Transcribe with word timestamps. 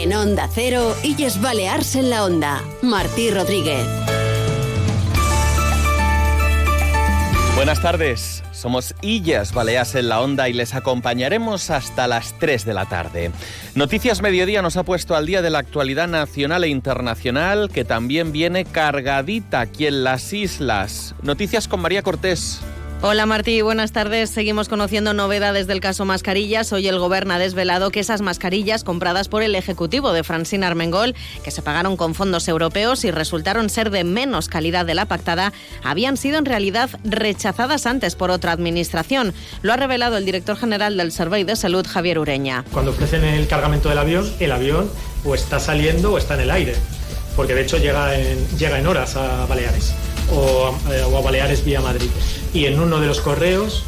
En 0.00 0.14
Onda 0.14 0.48
Cero, 0.54 0.94
Illes 1.02 1.40
Balears 1.40 1.96
en 1.96 2.08
la 2.08 2.24
Onda. 2.24 2.62
Martí 2.82 3.32
Rodríguez. 3.32 3.84
Buenas 7.56 7.82
tardes. 7.82 8.44
Somos 8.52 8.94
Illas 9.02 9.52
Baleas 9.52 9.96
en 9.96 10.08
la 10.08 10.20
Onda 10.20 10.48
y 10.48 10.52
les 10.52 10.76
acompañaremos 10.76 11.70
hasta 11.70 12.06
las 12.06 12.38
3 12.38 12.64
de 12.64 12.74
la 12.74 12.86
tarde. 12.86 13.32
Noticias 13.74 14.22
Mediodía 14.22 14.62
nos 14.62 14.76
ha 14.76 14.84
puesto 14.84 15.16
al 15.16 15.26
día 15.26 15.42
de 15.42 15.50
la 15.50 15.58
actualidad 15.58 16.06
nacional 16.06 16.62
e 16.62 16.68
internacional, 16.68 17.68
que 17.68 17.84
también 17.84 18.30
viene 18.30 18.64
cargadita 18.64 19.58
aquí 19.58 19.88
en 19.88 20.04
las 20.04 20.32
islas. 20.32 21.16
Noticias 21.22 21.66
con 21.66 21.80
María 21.80 22.04
Cortés. 22.04 22.60
Hola 23.00 23.26
Martí, 23.26 23.62
buenas 23.62 23.92
tardes. 23.92 24.28
Seguimos 24.28 24.68
conociendo 24.68 25.14
novedades 25.14 25.68
del 25.68 25.78
caso 25.78 26.04
mascarillas. 26.04 26.72
Hoy 26.72 26.88
el 26.88 26.98
Gobierno 26.98 27.34
ha 27.34 27.38
desvelado 27.38 27.92
que 27.92 28.00
esas 28.00 28.22
mascarillas 28.22 28.82
compradas 28.82 29.28
por 29.28 29.44
el 29.44 29.54
Ejecutivo 29.54 30.12
de 30.12 30.24
Francine 30.24 30.66
Armengol, 30.66 31.14
que 31.44 31.52
se 31.52 31.62
pagaron 31.62 31.96
con 31.96 32.16
fondos 32.16 32.48
europeos 32.48 33.04
y 33.04 33.12
resultaron 33.12 33.70
ser 33.70 33.90
de 33.90 34.02
menos 34.02 34.48
calidad 34.48 34.84
de 34.84 34.96
la 34.96 35.06
pactada, 35.06 35.52
habían 35.84 36.16
sido 36.16 36.38
en 36.38 36.44
realidad 36.44 36.90
rechazadas 37.04 37.86
antes 37.86 38.16
por 38.16 38.32
otra 38.32 38.50
administración. 38.50 39.32
Lo 39.62 39.72
ha 39.72 39.76
revelado 39.76 40.16
el 40.16 40.24
director 40.24 40.56
general 40.56 40.96
del 40.96 41.12
Servicio 41.12 41.46
de 41.46 41.54
Salud, 41.54 41.86
Javier 41.88 42.18
Ureña. 42.18 42.64
Cuando 42.72 42.90
ofrecen 42.90 43.22
el 43.22 43.46
cargamento 43.46 43.90
del 43.90 43.98
avión, 43.98 44.28
el 44.40 44.50
avión 44.50 44.90
o 45.24 45.36
está 45.36 45.60
saliendo 45.60 46.14
o 46.14 46.18
está 46.18 46.34
en 46.34 46.40
el 46.40 46.50
aire, 46.50 46.74
porque 47.36 47.54
de 47.54 47.62
hecho 47.62 47.76
llega 47.76 48.18
en, 48.18 48.44
llega 48.58 48.76
en 48.76 48.88
horas 48.88 49.14
a 49.14 49.46
Baleares 49.46 49.94
o, 50.32 50.74
eh, 50.92 51.02
o 51.02 51.16
a 51.16 51.20
Baleares 51.20 51.64
vía 51.64 51.80
Madrid 51.80 52.10
y 52.52 52.66
en 52.66 52.80
uno 52.80 53.00
de 53.00 53.06
los 53.06 53.20
correos 53.20 53.84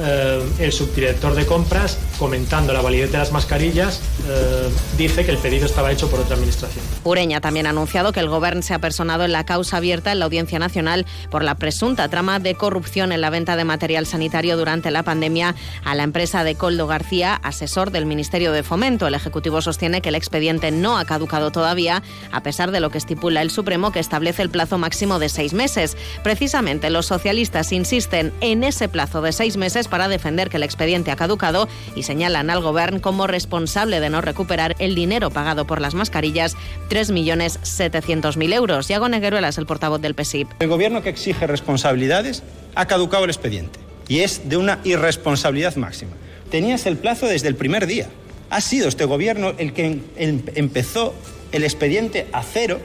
eh, 0.00 0.48
el 0.60 0.72
subdirector 0.72 1.34
de 1.34 1.44
compras, 1.44 1.98
comentando 2.20 2.72
la 2.72 2.80
validez 2.80 3.10
de 3.10 3.18
las 3.18 3.32
mascarillas, 3.32 4.00
eh, 4.28 4.68
dice 4.96 5.24
que 5.24 5.32
el 5.32 5.38
pedido 5.38 5.66
estaba 5.66 5.90
hecho 5.90 6.08
por 6.08 6.20
otra 6.20 6.36
administración. 6.36 6.84
Ureña 7.02 7.40
también 7.40 7.66
ha 7.66 7.70
anunciado 7.70 8.12
que 8.12 8.20
el 8.20 8.28
Gobierno 8.28 8.62
se 8.62 8.74
ha 8.74 8.78
personado 8.78 9.24
en 9.24 9.32
la 9.32 9.44
causa 9.44 9.78
abierta 9.78 10.12
en 10.12 10.20
la 10.20 10.26
Audiencia 10.26 10.60
Nacional 10.60 11.04
por 11.30 11.42
la 11.42 11.56
presunta 11.56 12.08
trama 12.08 12.38
de 12.38 12.54
corrupción 12.54 13.10
en 13.10 13.20
la 13.20 13.30
venta 13.30 13.56
de 13.56 13.64
material 13.64 14.06
sanitario 14.06 14.56
durante 14.56 14.92
la 14.92 15.02
pandemia 15.02 15.56
a 15.84 15.94
la 15.96 16.04
empresa 16.04 16.44
de 16.44 16.54
Coldo 16.54 16.86
García, 16.86 17.34
asesor 17.34 17.90
del 17.90 18.06
Ministerio 18.06 18.52
de 18.52 18.62
Fomento. 18.62 19.08
El 19.08 19.14
Ejecutivo 19.14 19.60
sostiene 19.62 20.00
que 20.00 20.10
el 20.10 20.14
expediente 20.14 20.70
no 20.70 20.96
ha 20.96 21.06
caducado 21.06 21.50
todavía, 21.50 22.04
a 22.30 22.42
pesar 22.44 22.70
de 22.70 22.78
lo 22.78 22.90
que 22.90 22.98
estipula 22.98 23.42
el 23.42 23.50
Supremo, 23.50 23.90
que 23.90 23.98
establece 23.98 24.42
el 24.42 24.50
plazo 24.50 24.78
máximo 24.78 25.18
de 25.18 25.28
seis 25.28 25.54
meses. 25.54 25.77
Precisamente 26.22 26.90
los 26.90 27.06
socialistas 27.06 27.72
insisten 27.72 28.32
en 28.40 28.64
ese 28.64 28.88
plazo 28.88 29.22
de 29.22 29.32
seis 29.32 29.56
meses 29.56 29.88
para 29.88 30.08
defender 30.08 30.50
que 30.50 30.56
el 30.56 30.62
expediente 30.62 31.10
ha 31.10 31.16
caducado 31.16 31.68
y 31.94 32.02
señalan 32.02 32.50
al 32.50 32.60
Gobierno 32.60 33.00
como 33.00 33.26
responsable 33.26 34.00
de 34.00 34.10
no 34.10 34.20
recuperar 34.20 34.74
el 34.78 34.94
dinero 34.94 35.30
pagado 35.30 35.66
por 35.66 35.80
las 35.80 35.94
mascarillas, 35.94 36.56
3.700.000 36.90 38.52
euros. 38.54 38.88
Yago 38.88 39.08
Negueruela 39.08 39.48
es 39.48 39.58
el 39.58 39.66
portavoz 39.66 40.00
del 40.00 40.14
PSIP. 40.14 40.48
El 40.60 40.68
Gobierno 40.68 41.02
que 41.02 41.08
exige 41.08 41.46
responsabilidades 41.46 42.42
ha 42.74 42.86
caducado 42.86 43.24
el 43.24 43.30
expediente 43.30 43.78
y 44.08 44.20
es 44.20 44.48
de 44.48 44.56
una 44.56 44.80
irresponsabilidad 44.84 45.76
máxima. 45.76 46.12
Tenías 46.50 46.86
el 46.86 46.96
plazo 46.96 47.26
desde 47.26 47.48
el 47.48 47.54
primer 47.54 47.86
día. 47.86 48.08
Ha 48.50 48.60
sido 48.60 48.88
este 48.88 49.04
Gobierno 49.04 49.54
el 49.58 49.72
que 49.72 50.00
em 50.16 50.42
empezó 50.54 51.14
el 51.52 51.64
expediente 51.64 52.26
a 52.32 52.42
cero, 52.42 52.80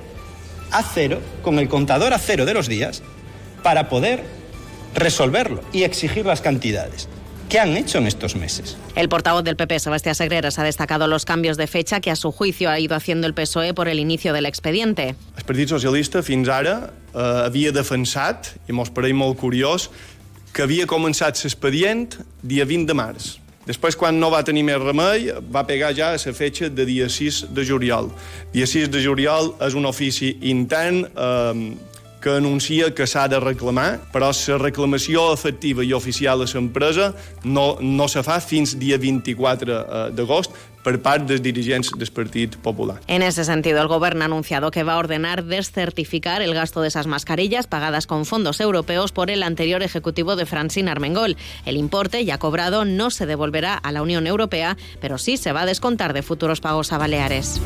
a 0.73 0.83
cero, 0.83 1.21
con 1.41 1.59
el 1.59 1.69
contador 1.69 2.13
a 2.13 2.19
cero 2.19 2.45
de 2.45 2.53
los 2.53 2.67
días, 2.67 3.03
para 3.63 3.87
poder 3.89 4.23
resolverlo 4.93 5.61
y 5.71 5.83
exigir 5.83 6.25
las 6.25 6.41
cantidades. 6.41 7.07
¿Qué 7.49 7.59
han 7.59 7.77
hecho 7.77 7.99
en 7.99 8.07
estos 8.07 8.35
meses? 8.35 8.77
El 8.95 9.09
portavoz 9.09 9.43
del 9.43 9.55
PP, 9.55 9.79
Sebastián 9.79 10.15
Segreras, 10.15 10.57
ha 10.57 10.63
destacado 10.63 11.07
los 11.07 11.23
cambios 11.23 11.55
de 11.55 11.67
fecha 11.67 11.99
que 11.99 12.09
a 12.09 12.15
su 12.15 12.31
juicio 12.31 12.69
ha 12.69 12.79
ido 12.79 12.95
haciendo 12.95 13.27
el 13.27 13.35
PSOE 13.35 13.75
por 13.75 13.87
el 13.87 13.99
inicio 13.99 14.33
del 14.33 14.47
expediente. 14.47 15.15
El 15.37 15.43
Partit 15.43 15.69
Socialista 15.69 16.23
fins 16.23 16.49
ara 16.49 16.89
eh, 17.13 17.19
havia 17.45 17.69
defensat, 17.75 18.55
i 18.65 18.73
mos 18.73 18.89
pareix 18.89 19.13
molt 19.13 19.37
curiós, 19.37 19.91
que 20.53 20.65
havia 20.65 20.89
començat 20.89 21.37
l'expedient 21.45 22.17
dia 22.41 22.65
20 22.65 22.89
de 22.89 22.97
març. 22.97 23.42
Després, 23.63 23.95
quan 23.95 24.17
no 24.19 24.27
va 24.33 24.43
tenir 24.43 24.65
més 24.67 24.81
remei, 24.81 25.29
va 25.51 25.63
pegar 25.67 25.93
ja 25.95 26.11
a 26.11 26.19
la 26.19 26.33
fetge 26.35 26.69
de 26.69 26.85
dia 26.85 27.07
6 27.09 27.45
de 27.55 27.63
juliol. 27.63 28.11
Dia 28.51 28.67
6 28.67 28.91
de 28.91 29.01
juliol 29.03 29.53
és 29.63 29.77
un 29.79 29.87
ofici 29.87 30.33
intern 30.51 31.05
eh, 31.05 31.93
que 32.23 32.37
anuncia 32.37 32.93
que 32.95 33.07
s'ha 33.07 33.27
de 33.27 33.39
reclamar, 33.39 33.99
però 34.13 34.31
la 34.31 34.57
reclamació 34.61 35.25
efectiva 35.33 35.83
i 35.83 35.91
oficial 35.93 36.41
a 36.41 36.47
l'empresa 36.47 37.11
no, 37.43 37.77
no 37.81 38.07
se 38.07 38.23
fa 38.23 38.39
fins 38.39 38.77
dia 38.79 38.97
24 38.97 40.11
d'agost 40.15 40.55
per 40.83 41.01
part 41.01 41.25
dels 41.27 41.41
dirigents 41.41 41.91
del 41.97 42.11
Popular. 42.61 42.99
En 43.07 43.21
ese 43.21 43.45
sentido, 43.45 43.81
el 43.81 43.87
Gobierno 43.87 44.23
ha 44.23 44.25
anunciado 44.25 44.71
que 44.71 44.83
va 44.83 44.93
a 44.93 44.97
ordenar 44.97 45.45
descertificar 45.45 46.41
el 46.41 46.53
gasto 46.53 46.81
de 46.81 46.89
esas 46.89 47.07
mascarillas 47.07 47.67
pagadas 47.67 48.07
con 48.07 48.25
fondos 48.25 48.59
europeos 48.59 49.11
por 49.11 49.29
el 49.29 49.43
anterior 49.43 49.83
ejecutivo 49.83 50.35
de 50.35 50.45
Francine 50.45 50.91
Armengol. 50.91 51.37
El 51.65 51.77
importe 51.77 52.25
ya 52.25 52.37
cobrado 52.37 52.85
no 52.85 53.09
se 53.09 53.25
devolverá 53.25 53.75
a 53.75 53.91
la 53.91 54.01
Unión 54.01 54.27
Europea, 54.27 54.77
pero 54.99 55.17
sí 55.17 55.37
se 55.37 55.53
va 55.53 55.61
a 55.61 55.65
descontar 55.65 56.13
de 56.13 56.23
futuros 56.23 56.61
pagos 56.61 56.91
a 56.91 56.97
Baleares. 56.97 57.61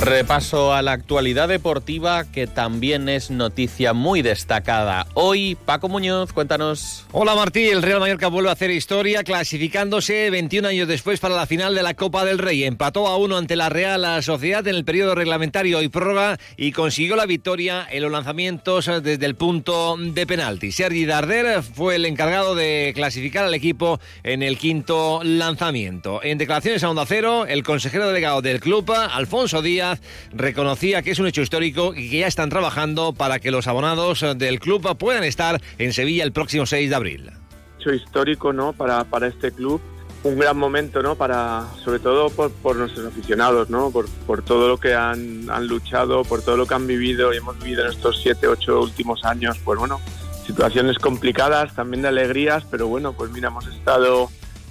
Repaso 0.00 0.72
a 0.72 0.80
la 0.80 0.92
actualidad 0.92 1.46
deportiva 1.46 2.24
que 2.24 2.46
también 2.46 3.10
es 3.10 3.30
noticia 3.30 3.92
muy 3.92 4.22
destacada. 4.22 5.06
Hoy, 5.12 5.58
Paco 5.66 5.90
Muñoz, 5.90 6.32
cuéntanos. 6.32 7.04
Hola 7.12 7.34
Martí, 7.34 7.68
el 7.68 7.82
Real 7.82 8.00
Mallorca 8.00 8.28
vuelve 8.28 8.48
a 8.48 8.54
hacer 8.54 8.70
historia 8.70 9.24
clasificándose 9.24 10.30
21 10.30 10.68
años 10.68 10.88
después 10.88 11.20
para 11.20 11.34
la 11.34 11.44
final 11.44 11.74
de 11.74 11.82
la 11.82 11.92
Copa 11.92 12.24
del 12.24 12.38
Rey. 12.38 12.64
Empató 12.64 13.08
a 13.08 13.18
uno 13.18 13.36
ante 13.36 13.56
la 13.56 13.68
Real 13.68 14.22
Sociedad 14.22 14.66
en 14.66 14.74
el 14.74 14.86
periodo 14.86 15.14
reglamentario 15.14 15.82
y 15.82 15.88
prórroga 15.88 16.38
y 16.56 16.72
consiguió 16.72 17.14
la 17.14 17.26
victoria 17.26 17.86
en 17.90 18.02
los 18.02 18.10
lanzamientos 18.10 18.86
desde 18.86 19.26
el 19.26 19.34
punto 19.34 19.96
de 19.98 20.26
penalti. 20.26 20.72
Sergi 20.72 21.04
Darder 21.04 21.62
fue 21.62 21.96
el 21.96 22.06
encargado 22.06 22.54
de 22.54 22.92
clasificar 22.94 23.44
al 23.44 23.52
equipo 23.52 24.00
en 24.22 24.42
el 24.42 24.56
quinto 24.56 25.20
lanzamiento. 25.22 26.20
En 26.22 26.38
declaraciones 26.38 26.82
a 26.84 26.88
Onda 26.88 27.04
Cero, 27.04 27.44
el 27.46 27.62
consejero 27.62 28.08
delegado 28.08 28.40
del 28.40 28.60
club, 28.60 28.90
Alfonso 28.92 29.60
Díaz, 29.60 29.89
reconocía 30.32 31.02
que 31.02 31.10
es 31.10 31.18
un 31.18 31.26
hecho 31.26 31.42
histórico 31.42 31.94
y 31.94 32.10
que 32.10 32.18
ya 32.18 32.26
están 32.26 32.50
trabajando 32.50 33.12
para 33.12 33.38
que 33.38 33.50
los 33.50 33.66
abonados 33.66 34.24
del 34.36 34.60
club 34.60 34.96
puedan 34.96 35.24
estar 35.24 35.60
en 35.78 35.92
Sevilla 35.92 36.24
el 36.24 36.32
próximo 36.32 36.66
6 36.66 36.90
de 36.90 36.96
abril. 36.96 37.30
Hecho 37.78 37.92
histórico 37.92 38.52
¿no? 38.52 38.72
para, 38.72 39.04
para 39.04 39.26
este 39.26 39.52
club, 39.52 39.80
un 40.22 40.38
gran 40.38 40.56
momento 40.56 41.02
¿no? 41.02 41.14
para, 41.14 41.66
sobre 41.82 41.98
todo 41.98 42.28
por, 42.30 42.50
por 42.50 42.76
nuestros 42.76 43.06
aficionados, 43.06 43.70
¿no? 43.70 43.90
por, 43.90 44.08
por 44.26 44.42
todo 44.42 44.68
lo 44.68 44.78
que 44.78 44.94
han, 44.94 45.48
han, 45.50 45.66
luchado, 45.66 46.24
por 46.24 46.42
todo 46.42 46.56
lo 46.56 46.66
que 46.66 46.74
han 46.74 46.86
vivido 46.86 47.32
y 47.32 47.38
hemos 47.38 47.58
vivido 47.58 47.84
en 47.84 47.92
estos 47.92 48.20
7, 48.22 48.46
8 48.46 48.80
últimos 48.80 49.24
años. 49.24 49.58
Pues 49.64 49.78
bueno, 49.78 50.00
situaciones 50.46 50.98
complicadas, 50.98 51.74
también 51.74 52.02
de 52.02 52.08
alegrías, 52.08 52.64
pero 52.70 52.86
bueno, 52.86 53.12
pues 53.14 53.30
mira, 53.30 53.48
hemos 53.48 53.66
estado 53.66 54.30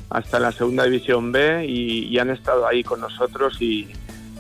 hasta 0.10 0.40
la 0.40 0.52
segunda 0.52 0.84
división 0.84 1.32
B 1.32 1.66
y, 1.66 2.06
y 2.06 2.20
han 2.20 2.30
estado 2.30 2.68
ahí 2.68 2.84
con 2.84 3.00
nosotros 3.00 3.62
y, 3.62 3.88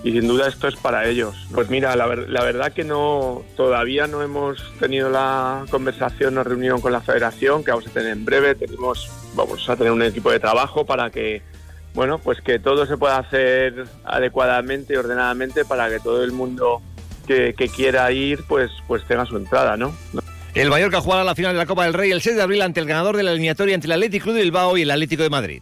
y 0.04 0.12
sin 0.12 0.28
duda 0.28 0.48
esto 0.48 0.68
es 0.68 0.76
para 0.76 1.08
ellos. 1.08 1.36
Pues 1.54 1.70
mira, 1.70 1.96
la, 1.96 2.08
ver, 2.08 2.30
la, 2.30 2.44
verdad 2.44 2.72
que 2.72 2.84
no 2.84 3.44
todavía 3.56 4.08
no 4.08 4.22
hemos 4.22 4.58
tenido 4.80 5.10
la 5.10 5.66
conversación 5.70 6.38
o 6.38 6.44
reunión 6.44 6.82
con 6.82 6.92
la 6.92 7.02
federación, 7.02 7.64
que 7.64 7.72
vamos 7.72 7.88
a 7.88 7.92
tener 7.92 8.12
en 8.12 8.26
breve, 8.26 8.56
tenemos, 8.56 9.10
vamos 9.36 9.68
a 9.70 9.76
tener 9.76 9.92
un 9.92 10.02
equipo 10.02 10.32
de 10.32 10.40
trabajo 10.40 10.86
para 10.86 11.10
que 11.10 11.42
bueno, 11.94 12.20
pues 12.20 12.40
que 12.42 12.60
todo 12.60 12.86
se 12.86 12.98
pueda 12.98 13.18
hacer 13.18 13.86
adecuadamente 14.06 14.94
y 14.94 14.98
ordenadamente 14.98 15.66
para 15.66 15.90
que 15.90 16.00
todo 16.00 16.24
el 16.24 16.32
mundo 16.32 16.82
que, 17.28 17.54
que 17.58 17.68
quiera 17.68 18.12
ir 18.12 18.44
pues 18.48 18.72
pues 18.88 19.04
tenga 19.06 19.26
su 19.26 19.38
entrada, 19.38 19.76
¿no? 19.76 19.94
El 20.54 20.70
Mallorca 20.70 21.02
jugará 21.02 21.24
la 21.24 21.36
final 21.36 21.54
de 21.54 21.58
la 21.58 21.66
Copa 21.66 21.86
del 21.86 21.94
Rey 21.94 22.12
el 22.12 22.22
6 22.22 22.36
de 22.36 22.42
abril 22.42 22.62
ante 22.62 22.80
el 22.80 22.86
ganador 22.86 23.18
de 23.18 23.24
la 23.24 23.32
eliminatoria 23.32 23.76
entre 23.76 23.88
el 23.88 23.94
Atlético 23.94 24.26
Club 24.26 24.36
de 24.36 24.42
Bilbao 24.42 24.78
y 24.78 24.84
el 24.84 24.92
Atlético 24.92 25.24
de 25.24 25.30
Madrid. 25.30 25.62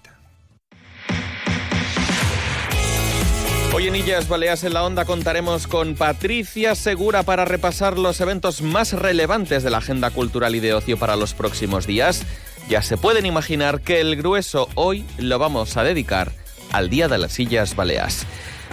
Hoy 3.78 3.86
en 3.86 3.96
Illas 3.96 4.28
Baleas 4.28 4.64
en 4.64 4.74
la 4.74 4.84
Onda 4.84 5.06
contaremos 5.06 5.68
con 5.68 5.94
Patricia 5.94 6.74
Segura 6.74 7.22
para 7.22 7.46
repasar 7.46 8.00
los 8.00 8.20
eventos 8.22 8.64
más 8.64 8.94
relevantes 8.94 9.62
de 9.62 9.70
la 9.70 9.78
agenda 9.78 10.10
cultural 10.10 10.56
y 10.56 10.60
de 10.60 10.74
ocio 10.74 10.98
para 10.98 11.16
los 11.16 11.36
próximos 11.36 11.86
días. 11.86 12.26
Ya 12.68 12.82
se 12.82 12.98
pueden 12.98 13.28
imaginar 13.28 13.82
que 13.82 14.02
el 14.02 14.16
grueso 14.16 14.68
hoy 14.74 15.06
lo 15.20 15.38
vamos 15.38 15.78
a 15.78 15.84
dedicar 15.84 16.32
al 16.74 16.90
Día 16.90 17.08
de 17.08 17.20
las 17.20 17.40
Illas 17.40 17.76
Baleas. 17.76 18.26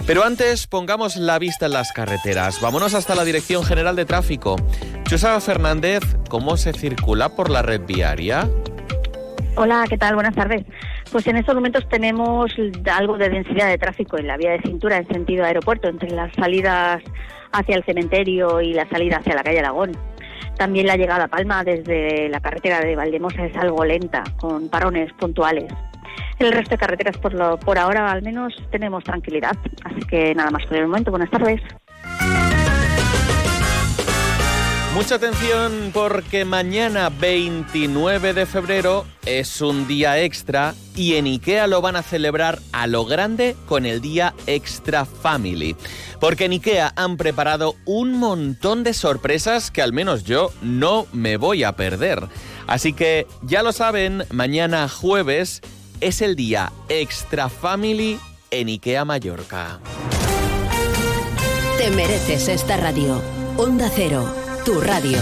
Pero 0.07 0.23
antes 0.23 0.65
pongamos 0.65 1.17
la 1.17 1.37
vista 1.37 1.67
en 1.67 1.73
las 1.73 1.91
carreteras. 1.91 2.59
Vámonos 2.59 2.95
hasta 2.95 3.13
la 3.13 3.25
Dirección 3.25 3.63
General 3.63 3.95
de 3.95 4.05
Tráfico. 4.05 4.55
Chusaba 5.03 5.39
Fernández, 5.39 6.01
¿cómo 6.29 6.57
se 6.57 6.73
circula 6.73 7.29
por 7.29 7.51
la 7.51 7.61
red 7.61 7.81
viaria? 7.85 8.49
Hola, 9.55 9.85
¿qué 9.87 9.99
tal? 9.99 10.15
Buenas 10.15 10.33
tardes. 10.33 10.65
Pues 11.11 11.27
en 11.27 11.37
estos 11.37 11.55
momentos 11.55 11.87
tenemos 11.87 12.51
algo 12.91 13.17
de 13.17 13.29
densidad 13.29 13.69
de 13.69 13.77
tráfico 13.77 14.17
en 14.17 14.27
la 14.27 14.37
vía 14.37 14.51
de 14.51 14.61
cintura 14.61 14.97
en 14.97 15.07
sentido 15.07 15.45
aeropuerto, 15.45 15.87
entre 15.87 16.09
las 16.11 16.33
salidas 16.33 17.01
hacia 17.51 17.75
el 17.75 17.83
cementerio 17.85 18.61
y 18.61 18.73
la 18.73 18.87
salida 18.89 19.17
hacia 19.17 19.35
la 19.35 19.43
calle 19.43 19.59
Aragón. 19.59 19.91
También 20.57 20.87
la 20.87 20.97
llegada 20.97 21.25
a 21.25 21.27
Palma 21.27 21.63
desde 21.63 22.29
la 22.29 22.39
carretera 22.39 22.79
de 22.81 22.95
Valdemosa 22.95 23.45
es 23.45 23.55
algo 23.57 23.83
lenta, 23.85 24.23
con 24.37 24.69
parones 24.69 25.11
puntuales. 25.13 25.71
El 26.39 26.51
resto 26.51 26.71
de 26.71 26.77
carreteras, 26.77 27.17
por, 27.17 27.33
lo, 27.33 27.57
por 27.57 27.77
ahora 27.77 28.11
al 28.11 28.21
menos, 28.21 28.53
tenemos 28.71 29.03
tranquilidad. 29.03 29.55
Así 29.83 29.99
que 30.07 30.35
nada 30.35 30.51
más 30.51 30.65
por 30.65 30.77
el 30.77 30.87
momento. 30.87 31.11
Buenas 31.11 31.29
tardes. 31.29 31.61
Mucha 34.95 35.15
atención 35.15 35.91
porque 35.93 36.45
mañana 36.45 37.09
29 37.09 38.33
de 38.33 38.45
febrero 38.45 39.05
es 39.25 39.59
un 39.59 39.87
día 39.89 40.21
extra 40.23 40.73
y 40.95 41.15
en 41.15 41.25
IKEA 41.25 41.67
lo 41.67 41.81
van 41.81 41.97
a 41.97 42.01
celebrar 42.01 42.61
a 42.71 42.87
lo 42.87 43.03
grande 43.03 43.57
con 43.65 43.85
el 43.85 43.99
día 43.99 44.33
Extra 44.47 45.03
Family. 45.03 45.75
Porque 46.21 46.45
en 46.45 46.53
IKEA 46.53 46.93
han 46.95 47.17
preparado 47.17 47.75
un 47.83 48.17
montón 48.17 48.85
de 48.85 48.93
sorpresas 48.93 49.69
que 49.69 49.81
al 49.81 49.91
menos 49.91 50.23
yo 50.23 50.53
no 50.61 51.07
me 51.11 51.35
voy 51.35 51.65
a 51.65 51.75
perder. 51.75 52.29
Así 52.65 52.93
que 52.93 53.27
ya 53.41 53.63
lo 53.63 53.73
saben, 53.73 54.23
mañana 54.31 54.87
jueves 54.87 55.61
es 55.99 56.21
el 56.21 56.37
día 56.37 56.71
Extra 56.87 57.49
Family 57.49 58.17
en 58.49 58.69
IKEA 58.69 59.03
Mallorca. 59.03 59.81
Te 61.77 61.91
mereces 61.91 62.47
esta 62.47 62.77
radio. 62.77 63.21
Onda 63.57 63.89
Cero, 63.93 64.25
tu 64.65 64.81
radio. 64.81 65.19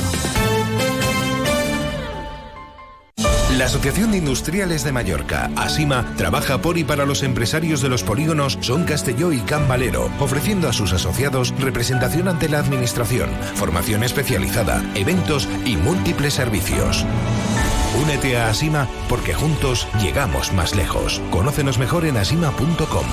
La 3.57 3.65
Asociación 3.65 4.11
de 4.11 4.17
Industriales 4.17 4.83
de 4.83 4.93
Mallorca, 4.93 5.51
ASIMA, 5.57 6.15
trabaja 6.17 6.59
por 6.59 6.77
y 6.77 6.85
para 6.85 7.05
los 7.05 7.23
empresarios 7.23 7.81
de 7.81 7.89
los 7.89 8.03
polígonos 8.03 8.57
Son 8.61 8.85
Castelló 8.85 9.33
y 9.33 9.39
Can 9.41 9.67
Valero, 9.67 10.09
ofreciendo 10.19 10.69
a 10.69 10.73
sus 10.73 10.93
asociados 10.93 11.53
representación 11.59 12.29
ante 12.29 12.47
la 12.47 12.59
Administración, 12.59 13.29
formación 13.55 14.03
especializada, 14.03 14.81
eventos 14.95 15.47
y 15.65 15.75
múltiples 15.75 16.33
servicios. 16.33 17.05
Únete 18.01 18.37
a 18.37 18.47
Asima 18.49 18.87
porque 19.09 19.33
juntos 19.33 19.87
llegamos 20.01 20.53
más 20.53 20.73
lejos. 20.73 21.21
Conócenos 21.29 21.77
mejor 21.77 22.05
en 22.05 22.17
asima.com. 22.17 23.05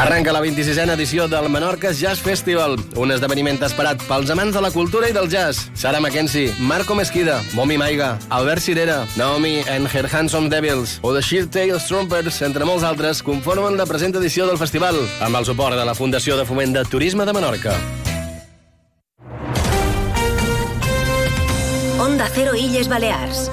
Arranca 0.00 0.32
la 0.32 0.40
26a 0.40 0.94
edició 0.94 1.26
del 1.28 1.50
Menorca 1.50 1.90
Jazz 1.92 2.22
Festival, 2.24 2.78
un 2.96 3.10
esdeveniment 3.12 3.58
esperat 3.66 4.00
pels 4.08 4.30
amants 4.32 4.56
de 4.56 4.62
la 4.64 4.70
cultura 4.72 5.10
i 5.10 5.12
del 5.12 5.28
jazz. 5.28 5.66
Sara 5.76 6.00
Mackenzie, 6.00 6.54
Marco 6.58 6.96
Mesquida, 6.96 7.36
Momi 7.52 7.76
Maiga, 7.76 8.14
Albert 8.30 8.64
Cirera, 8.64 9.04
Naomi 9.20 9.60
and 9.68 9.92
Her 9.92 10.08
Handsome 10.08 10.48
Devils 10.48 10.96
o 11.02 11.12
The 11.12 11.20
Sheer 11.20 11.50
Tail 11.52 11.76
Trumpers, 11.84 12.40
entre 12.48 12.64
molts 12.64 12.82
altres, 12.82 13.20
conformen 13.20 13.76
la 13.76 13.84
present 13.84 14.16
edició 14.16 14.48
del 14.48 14.56
festival, 14.56 14.96
amb 15.20 15.36
el 15.36 15.44
suport 15.44 15.76
de 15.76 15.84
la 15.84 15.94
Fundació 15.94 16.40
de 16.40 16.48
Foment 16.48 16.72
de 16.80 16.88
Turisme 16.88 17.28
de 17.28 17.36
Menorca. 17.36 17.76
Onda 22.00 22.32
Cero 22.32 22.56
Illes 22.56 22.88
Balears. 22.88 23.50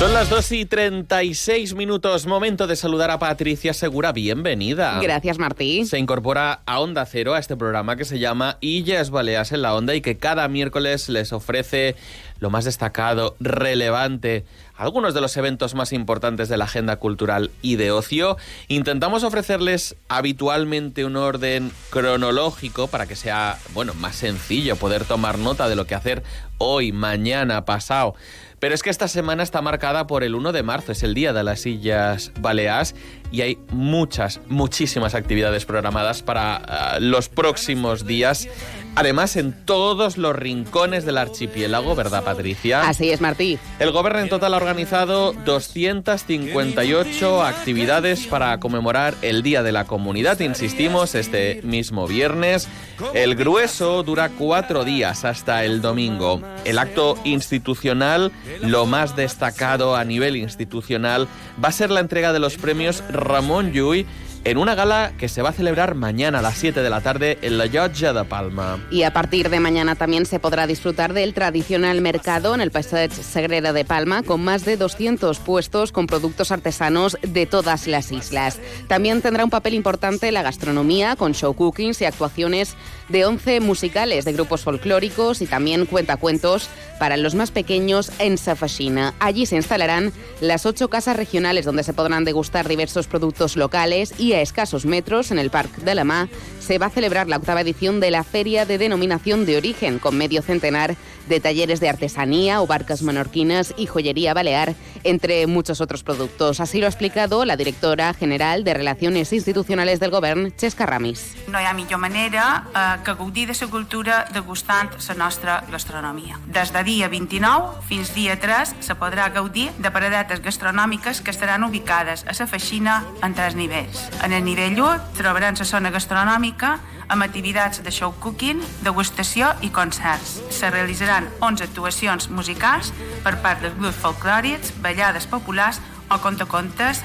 Son 0.00 0.14
las 0.14 0.30
2 0.30 0.52
y 0.52 0.64
36 0.64 1.74
minutos. 1.74 2.26
Momento 2.26 2.66
de 2.66 2.74
saludar 2.74 3.10
a 3.10 3.18
Patricia 3.18 3.74
Segura. 3.74 4.12
Bienvenida. 4.12 4.98
Gracias, 5.02 5.38
Martí. 5.38 5.84
Se 5.84 5.98
incorpora 5.98 6.62
a 6.64 6.80
Onda 6.80 7.04
Cero, 7.04 7.34
a 7.34 7.38
este 7.38 7.54
programa 7.54 7.96
que 7.96 8.06
se 8.06 8.18
llama 8.18 8.56
Illes 8.62 9.10
Baleas 9.10 9.52
en 9.52 9.60
la 9.60 9.74
Onda 9.74 9.94
y 9.94 10.00
que 10.00 10.16
cada 10.16 10.48
miércoles 10.48 11.10
les 11.10 11.34
ofrece 11.34 11.96
lo 12.38 12.48
más 12.48 12.64
destacado, 12.64 13.36
relevante, 13.40 14.46
algunos 14.74 15.12
de 15.12 15.20
los 15.20 15.36
eventos 15.36 15.74
más 15.74 15.92
importantes 15.92 16.48
de 16.48 16.56
la 16.56 16.64
agenda 16.64 16.96
cultural 16.96 17.50
y 17.60 17.76
de 17.76 17.90
ocio. 17.90 18.38
Intentamos 18.68 19.22
ofrecerles 19.22 19.96
habitualmente 20.08 21.04
un 21.04 21.16
orden 21.16 21.70
cronológico 21.90 22.88
para 22.88 23.04
que 23.06 23.16
sea, 23.16 23.58
bueno, 23.74 23.92
más 23.92 24.16
sencillo 24.16 24.76
poder 24.76 25.04
tomar 25.04 25.38
nota 25.38 25.68
de 25.68 25.76
lo 25.76 25.86
que 25.86 25.94
hacer 25.94 26.22
hoy, 26.56 26.92
mañana, 26.92 27.66
pasado. 27.66 28.14
Pero 28.60 28.74
es 28.74 28.82
que 28.82 28.90
esta 28.90 29.08
semana 29.08 29.42
está 29.42 29.62
marcada 29.62 30.06
por 30.06 30.22
el 30.22 30.34
1 30.34 30.52
de 30.52 30.62
marzo, 30.62 30.92
es 30.92 31.02
el 31.02 31.14
día 31.14 31.32
de 31.32 31.42
las 31.42 31.64
Illas 31.64 32.30
Baleares 32.40 32.94
y 33.30 33.42
hay 33.42 33.58
muchas, 33.72 34.40
muchísimas 34.48 35.14
actividades 35.14 35.64
programadas 35.64 36.22
para 36.22 36.96
uh, 36.96 37.00
los 37.00 37.28
próximos 37.28 38.06
días. 38.06 38.48
Además, 38.96 39.36
en 39.36 39.52
todos 39.64 40.18
los 40.18 40.34
rincones 40.34 41.04
del 41.04 41.16
archipiélago, 41.16 41.94
¿verdad, 41.94 42.24
Patricia? 42.24 42.88
Así 42.88 43.10
es, 43.10 43.20
Martí. 43.20 43.56
El 43.78 43.92
gobierno 43.92 44.18
en 44.18 44.28
total 44.28 44.52
ha 44.52 44.56
organizado 44.56 45.32
258 45.32 47.42
actividades 47.42 48.26
para 48.26 48.58
conmemorar 48.58 49.14
el 49.22 49.42
Día 49.42 49.62
de 49.62 49.70
la 49.70 49.84
Comunidad, 49.84 50.40
insistimos, 50.40 51.14
este 51.14 51.60
mismo 51.62 52.08
viernes. 52.08 52.68
El 53.14 53.36
grueso 53.36 54.02
dura 54.02 54.28
cuatro 54.28 54.84
días 54.84 55.24
hasta 55.24 55.64
el 55.64 55.80
domingo. 55.80 56.42
El 56.64 56.78
acto 56.78 57.16
institucional, 57.24 58.32
lo 58.60 58.86
más 58.86 59.14
destacado 59.14 59.94
a 59.94 60.04
nivel 60.04 60.36
institucional, 60.36 61.28
va 61.62 61.68
a 61.68 61.72
ser 61.72 61.90
la 61.90 62.00
entrega 62.00 62.32
de 62.32 62.40
los 62.40 62.56
premios 62.56 63.02
Ramón 63.20 63.72
Llull 63.72 64.06
en 64.44 64.58
una 64.58 64.74
gala 64.74 65.12
que 65.18 65.28
se 65.28 65.42
va 65.42 65.50
a 65.50 65.52
celebrar 65.52 65.94
mañana 65.94 66.38
a 66.38 66.42
las 66.42 66.56
7 66.56 66.82
de 66.82 66.90
la 66.90 67.00
tarde 67.00 67.38
en 67.42 67.58
la 67.58 67.66
Llotja 67.66 68.12
de 68.12 68.24
Palma. 68.24 68.78
Y 68.90 69.02
a 69.02 69.12
partir 69.12 69.50
de 69.50 69.60
mañana 69.60 69.96
también 69.96 70.24
se 70.24 70.38
podrá 70.38 70.66
disfrutar 70.66 71.12
del 71.12 71.34
tradicional 71.34 72.00
mercado 72.00 72.54
en 72.54 72.60
el 72.60 72.70
Passeig 72.70 73.12
Sagrera 73.12 73.72
de 73.72 73.84
Palma, 73.84 74.22
con 74.22 74.42
más 74.42 74.64
de 74.64 74.76
200 74.76 75.38
puestos 75.40 75.92
con 75.92 76.06
productos 76.06 76.52
artesanos 76.52 77.18
de 77.22 77.46
todas 77.46 77.86
las 77.86 78.12
islas. 78.12 78.58
También 78.88 79.20
tendrá 79.20 79.44
un 79.44 79.50
papel 79.50 79.74
importante 79.74 80.32
la 80.32 80.42
gastronomía, 80.42 81.16
con 81.16 81.34
show 81.34 81.54
cookings 81.54 82.00
y 82.00 82.06
actuaciones 82.06 82.76
de 83.08 83.26
11 83.26 83.60
musicales 83.60 84.24
de 84.24 84.32
grupos 84.32 84.62
folclóricos 84.62 85.42
y 85.42 85.46
también 85.46 85.84
cuentacuentos 85.84 86.68
para 86.98 87.16
los 87.16 87.34
más 87.34 87.50
pequeños 87.50 88.12
en 88.18 88.38
Safashina. 88.38 89.14
Allí 89.20 89.46
se 89.46 89.56
instalarán 89.56 90.12
las 90.40 90.66
ocho 90.66 90.88
casas 90.88 91.16
regionales 91.16 91.64
donde 91.64 91.82
se 91.82 91.92
podrán 91.92 92.24
degustar 92.24 92.68
diversos 92.68 93.06
productos 93.06 93.56
locales 93.56 94.14
y 94.18 94.29
a 94.36 94.42
escasos 94.42 94.86
metros, 94.86 95.30
en 95.30 95.38
el 95.38 95.50
Parque 95.50 95.82
de 95.82 95.94
la 95.94 96.04
Mar, 96.04 96.28
se 96.58 96.78
va 96.78 96.86
a 96.86 96.90
celebrar 96.90 97.28
la 97.28 97.36
octava 97.36 97.60
edición 97.60 98.00
de 98.00 98.10
la 98.10 98.24
Feria 98.24 98.64
de 98.64 98.78
Denominación 98.78 99.46
de 99.46 99.56
Origen, 99.56 99.98
con 99.98 100.16
medio 100.16 100.42
centenar 100.42 100.96
de 101.28 101.40
talleres 101.40 101.80
de 101.80 101.88
artesanía 101.88 102.60
o 102.60 102.66
barcas 102.66 103.02
menorquinas 103.02 103.74
y 103.76 103.86
joyería 103.86 104.34
balear, 104.34 104.74
entre 105.04 105.46
muchos 105.46 105.80
otros 105.80 106.02
productos. 106.02 106.60
Así 106.60 106.80
lo 106.80 106.86
ha 106.86 106.90
explicado 106.90 107.44
la 107.44 107.56
directora 107.56 108.12
general 108.14 108.64
de 108.64 108.74
Relaciones 108.74 109.32
Institucionales 109.32 110.00
del 110.00 110.10
Govern, 110.10 110.52
Xesca 110.56 110.86
Ramis. 110.86 111.36
No 111.50 111.58
hi 111.58 111.66
ha 111.66 111.72
millor 111.74 111.98
manera 111.98 112.62
eh, 112.70 112.98
que 113.04 113.14
gaudir 113.18 113.48
de 113.48 113.56
la 113.60 113.66
cultura 113.66 114.24
degustant 114.32 114.92
la 115.08 115.14
nostra 115.14 115.64
gastronomia. 115.70 116.38
Des 116.46 116.70
de 116.72 116.84
dia 116.84 117.08
29 117.08 117.82
fins 117.88 118.14
dia 118.14 118.38
3 118.38 118.76
se 118.78 118.94
podrà 118.94 119.26
gaudir 119.34 119.72
de 119.78 119.90
paradetes 119.90 120.40
gastronòmiques 120.40 121.20
que 121.20 121.34
estaran 121.34 121.64
ubicades 121.64 122.24
a 122.24 122.36
la 122.38 122.46
feixina 122.46 123.02
en 123.22 123.34
tres 123.34 123.56
nivells. 123.56 124.06
En 124.22 124.32
el 124.32 124.44
nivell 124.44 124.78
1 124.78 125.18
trobaran 125.18 125.58
la 125.58 125.64
zona 125.64 125.90
gastronòmica 125.90 126.78
amb 127.08 127.26
activitats 127.26 127.82
de 127.82 127.90
show 127.90 128.14
cooking, 128.22 128.62
degustació 128.86 129.50
i 129.60 129.70
concerts. 129.74 130.38
Se 130.54 130.70
realitzaran 130.70 131.26
11 131.40 131.64
actuacions 131.64 132.30
musicals 132.30 132.92
per 133.24 133.40
part 133.42 133.58
dels 133.60 133.74
grups 133.74 133.98
folclòrics, 133.98 134.76
ballades 134.78 135.26
populars 135.26 135.82
o 136.10 136.18
contacontes 136.22 137.02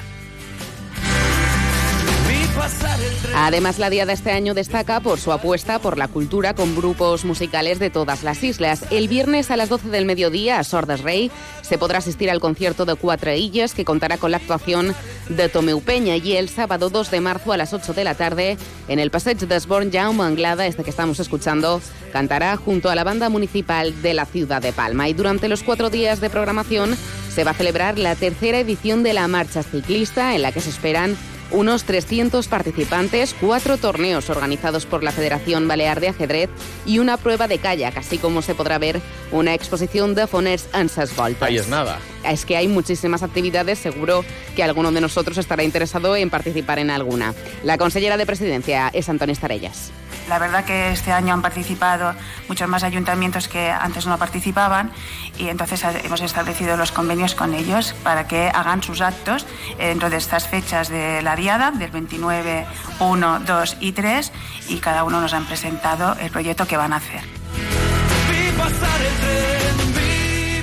Además, 3.34 3.78
la 3.78 3.90
Diada 3.90 4.12
este 4.12 4.32
año 4.32 4.54
destaca 4.54 5.00
por 5.00 5.20
su 5.20 5.30
apuesta 5.30 5.78
por 5.78 5.98
la 5.98 6.08
cultura 6.08 6.54
con 6.54 6.74
grupos 6.74 7.24
musicales 7.24 7.78
de 7.78 7.90
todas 7.90 8.22
las 8.22 8.42
islas. 8.42 8.84
El 8.90 9.08
viernes 9.08 9.50
a 9.50 9.56
las 9.56 9.68
12 9.68 9.90
del 9.90 10.06
mediodía, 10.06 10.58
a 10.58 10.64
Sordes 10.64 11.02
Rey, 11.02 11.30
se 11.62 11.76
podrá 11.76 11.98
asistir 11.98 12.30
al 12.30 12.40
concierto 12.40 12.84
de 12.84 12.94
Cuatro 12.94 13.32
Illes, 13.32 13.74
que 13.74 13.84
contará 13.84 14.16
con 14.18 14.30
la 14.30 14.38
actuación 14.38 14.94
de 15.28 15.48
Tomeu 15.48 15.80
Peña, 15.82 16.16
y 16.16 16.36
el 16.36 16.48
sábado 16.48 16.88
2 16.88 17.10
de 17.10 17.20
marzo 17.20 17.52
a 17.52 17.56
las 17.56 17.72
8 17.72 17.92
de 17.92 18.04
la 18.04 18.14
tarde, 18.14 18.56
en 18.88 18.98
el 18.98 19.10
Passeig 19.10 19.36
d'Esborn, 19.36 19.92
Jaume 19.92 20.24
Anglada, 20.24 20.66
este 20.66 20.82
que 20.82 20.90
estamos 20.90 21.20
escuchando, 21.20 21.80
cantará 22.12 22.56
junto 22.56 22.88
a 22.88 22.94
la 22.94 23.04
banda 23.04 23.28
municipal 23.28 24.00
de 24.02 24.14
la 24.14 24.24
ciudad 24.24 24.62
de 24.62 24.72
Palma. 24.72 25.08
Y 25.08 25.12
durante 25.12 25.48
los 25.48 25.62
cuatro 25.62 25.90
días 25.90 26.20
de 26.20 26.30
programación 26.30 26.96
se 27.34 27.44
va 27.44 27.50
a 27.50 27.54
celebrar 27.54 27.98
la 27.98 28.14
tercera 28.14 28.58
edición 28.58 29.02
de 29.02 29.12
la 29.12 29.28
marcha 29.28 29.62
ciclista, 29.62 30.34
en 30.34 30.42
la 30.42 30.52
que 30.52 30.62
se 30.62 30.70
esperan 30.70 31.16
unos 31.50 31.84
300 31.84 32.48
participantes, 32.48 33.34
cuatro 33.40 33.76
torneos 33.76 34.30
organizados 34.30 34.86
por 34.86 35.02
la 35.02 35.12
Federación 35.12 35.68
Balear 35.68 36.00
de 36.00 36.08
Ajedrez 36.08 36.50
y 36.84 36.98
una 36.98 37.16
prueba 37.16 37.48
de 37.48 37.58
kayak, 37.58 37.96
así 37.96 38.18
como 38.18 38.42
se 38.42 38.54
podrá 38.54 38.78
ver 38.78 39.00
una 39.32 39.54
exposición 39.54 40.14
de 40.14 40.26
foners 40.26 40.66
en 40.74 40.88
ses 40.88 41.14
voltes. 41.14 41.42
Ahí 41.42 41.58
es 41.58 41.68
nada. 41.68 41.98
Es 42.24 42.44
que 42.44 42.56
hay 42.56 42.68
muchísimas 42.68 43.22
actividades, 43.22 43.78
seguro 43.78 44.24
que 44.54 44.62
alguno 44.62 44.92
de 44.92 45.00
nosotros 45.00 45.38
estará 45.38 45.62
interesado 45.62 46.16
en 46.16 46.30
participar 46.30 46.78
en 46.78 46.90
alguna. 46.90 47.34
La 47.62 47.78
consellera 47.78 48.16
de 48.16 48.26
Presidencia 48.26 48.90
es 48.92 49.08
Antonio 49.08 49.32
Estarellas. 49.32 49.92
La 50.28 50.38
verdad 50.38 50.64
que 50.64 50.90
este 50.90 51.12
año 51.12 51.34
han 51.34 51.42
participado 51.42 52.12
muchos 52.48 52.68
más 52.68 52.82
ayuntamientos 52.82 53.46
que 53.48 53.70
antes 53.70 54.06
no 54.06 54.18
participaban 54.18 54.90
y 55.38 55.48
entonces 55.48 55.84
hemos 56.04 56.20
establecido 56.20 56.76
los 56.76 56.90
convenios 56.90 57.34
con 57.34 57.54
ellos 57.54 57.94
para 58.02 58.26
que 58.26 58.48
hagan 58.48 58.82
sus 58.82 59.00
actos 59.00 59.46
dentro 59.78 60.10
de 60.10 60.16
estas 60.16 60.48
fechas 60.48 60.88
de 60.88 61.22
la 61.22 61.36
diada, 61.36 61.70
del 61.70 61.90
29, 61.90 62.66
1, 62.98 63.40
2 63.46 63.76
y 63.80 63.92
3 63.92 64.32
y 64.68 64.78
cada 64.78 65.04
uno 65.04 65.20
nos 65.20 65.32
han 65.32 65.46
presentado 65.46 66.16
el 66.20 66.30
proyecto 66.30 66.66
que 66.66 66.76
van 66.76 66.92
a 66.92 66.96
hacer. 66.96 67.20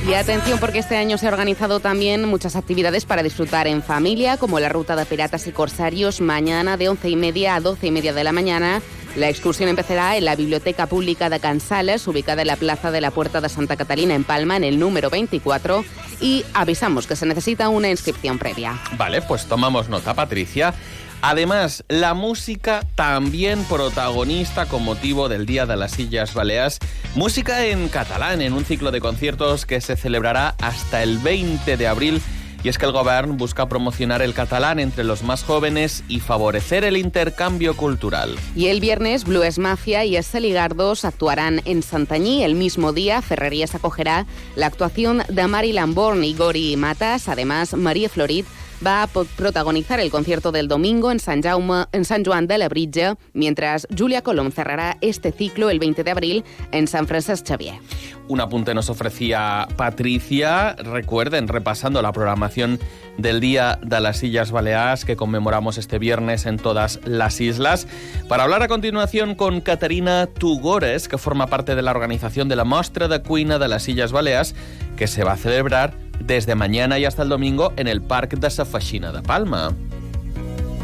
Y 0.07 0.13
atención 0.15 0.59
porque 0.59 0.79
este 0.79 0.97
año 0.97 1.17
se 1.17 1.27
ha 1.27 1.29
organizado 1.29 1.79
también 1.79 2.25
muchas 2.27 2.57
actividades 2.57 3.05
para 3.05 3.23
disfrutar 3.23 3.67
en 3.67 3.81
familia, 3.81 4.35
como 4.35 4.59
la 4.59 4.67
ruta 4.67 4.97
de 4.97 5.05
piratas 5.05 5.47
y 5.47 5.53
corsarios 5.53 6.19
mañana 6.19 6.75
de 6.75 6.89
11 6.89 7.09
y 7.09 7.15
media 7.15 7.55
a 7.55 7.61
12 7.61 7.87
y 7.87 7.91
media 7.91 8.11
de 8.11 8.23
la 8.25 8.33
mañana. 8.33 8.81
La 9.15 9.29
excursión 9.29 9.69
empezará 9.69 10.17
en 10.17 10.25
la 10.25 10.35
Biblioteca 10.35 10.87
Pública 10.87 11.29
de 11.29 11.39
Cansales, 11.39 12.07
ubicada 12.07 12.41
en 12.41 12.47
la 12.47 12.55
Plaza 12.55 12.89
de 12.89 12.99
la 12.99 13.11
Puerta 13.11 13.41
de 13.41 13.49
Santa 13.49 13.75
Catalina 13.75 14.15
en 14.15 14.23
Palma, 14.23 14.57
en 14.57 14.63
el 14.63 14.79
número 14.79 15.11
24, 15.11 15.85
y 16.19 16.43
avisamos 16.55 17.05
que 17.05 17.15
se 17.15 17.27
necesita 17.27 17.69
una 17.69 17.89
inscripción 17.89 18.39
previa. 18.39 18.79
Vale, 18.97 19.21
pues 19.21 19.45
tomamos 19.45 19.87
nota, 19.87 20.15
Patricia. 20.15 20.73
Además, 21.21 21.85
la 21.87 22.15
música 22.15 22.85
también 22.95 23.63
protagonista 23.65 24.65
con 24.65 24.83
motivo 24.83 25.29
del 25.29 25.45
Día 25.45 25.65
de 25.67 25.77
las 25.77 25.91
Sillas 25.91 26.33
Baleas. 26.33 26.79
Música 27.15 27.65
en 27.65 27.89
catalán 27.89 28.41
en 28.41 28.53
un 28.53 28.65
ciclo 28.65 28.91
de 28.91 28.99
conciertos 28.99 29.67
que 29.67 29.79
se 29.79 29.95
celebrará 29.95 30.55
hasta 30.59 31.03
el 31.03 31.19
20 31.19 31.77
de 31.77 31.87
abril. 31.87 32.21
Y 32.63 32.69
es 32.69 32.77
que 32.77 32.85
el 32.85 32.93
gobierno 32.93 33.33
busca 33.33 33.67
promocionar 33.67 34.21
el 34.21 34.33
catalán 34.33 34.79
entre 34.79 35.03
los 35.03 35.21
más 35.21 35.43
jóvenes 35.43 36.03
y 36.07 36.21
favorecer 36.21 36.85
el 36.85 36.95
intercambio 36.95 37.75
cultural. 37.75 38.37
Y 38.55 38.67
el 38.67 38.79
viernes, 38.79 39.25
Blues 39.25 39.59
Mafia 39.59 40.05
y 40.05 40.17
Ligardos 40.39 41.03
actuarán 41.03 41.61
en 41.65 41.83
Santañí. 41.83 42.43
El 42.43 42.55
mismo 42.55 42.93
día, 42.93 43.21
Ferrerías 43.21 43.75
acogerá 43.75 44.25
la 44.55 44.67
actuación 44.67 45.23
de 45.27 45.45
Mari 45.45 45.73
Lamborn 45.73 46.23
y 46.23 46.33
Gori 46.33 46.77
Matas. 46.77 47.27
Además, 47.27 47.73
María 47.73 48.07
Florid 48.07 48.45
va 48.85 49.03
a 49.03 49.07
protagonizar 49.07 49.99
el 49.99 50.11
concierto 50.11 50.51
del 50.51 50.67
domingo 50.67 51.11
en 51.11 51.19
San, 51.19 51.41
Jaume, 51.41 51.85
en 51.91 52.05
San 52.05 52.23
Juan 52.23 52.47
de 52.47 52.57
la 52.57 52.69
Brilla, 52.69 53.17
mientras 53.33 53.87
Julia 53.97 54.21
Colom 54.21 54.51
cerrará 54.51 54.97
este 55.01 55.31
ciclo 55.31 55.69
el 55.69 55.79
20 55.79 56.03
de 56.03 56.11
abril 56.11 56.43
en 56.71 56.87
San 56.87 57.07
Francisco 57.07 57.47
Xavier. 57.47 57.75
Un 58.27 58.39
apunte 58.41 58.73
nos 58.73 58.89
ofrecía 58.89 59.67
Patricia. 59.75 60.75
Recuerden, 60.75 61.47
repasando 61.47 62.01
la 62.01 62.11
programación 62.13 62.79
del 63.17 63.39
Día 63.39 63.79
de 63.81 63.99
las 63.99 64.17
Sillas 64.17 64.51
Baleares 64.51 65.05
que 65.05 65.15
conmemoramos 65.15 65.77
este 65.77 65.99
viernes 65.99 66.45
en 66.45 66.57
todas 66.57 66.99
las 67.05 67.39
islas, 67.41 67.87
para 68.27 68.43
hablar 68.43 68.63
a 68.63 68.67
continuación 68.67 69.35
con 69.35 69.61
Caterina 69.61 70.27
Tugores, 70.27 71.07
que 71.07 71.17
forma 71.17 71.47
parte 71.47 71.75
de 71.75 71.81
la 71.81 71.91
organización 71.91 72.49
de 72.49 72.55
la 72.55 72.63
Mostra 72.63 73.07
de 73.07 73.21
Cuina 73.21 73.59
de 73.59 73.67
las 73.67 73.83
Sillas 73.83 74.11
Baleares, 74.11 74.55
que 74.97 75.07
se 75.07 75.23
va 75.23 75.33
a 75.33 75.37
celebrar 75.37 75.93
desde 76.25 76.55
mañana 76.55 76.99
y 76.99 77.05
hasta 77.05 77.23
el 77.23 77.29
domingo 77.29 77.73
en 77.75 77.87
el 77.87 78.01
Parque 78.01 78.35
de 78.35 78.49
Safachina 78.49 79.11
de 79.11 79.21
Palma. 79.21 79.75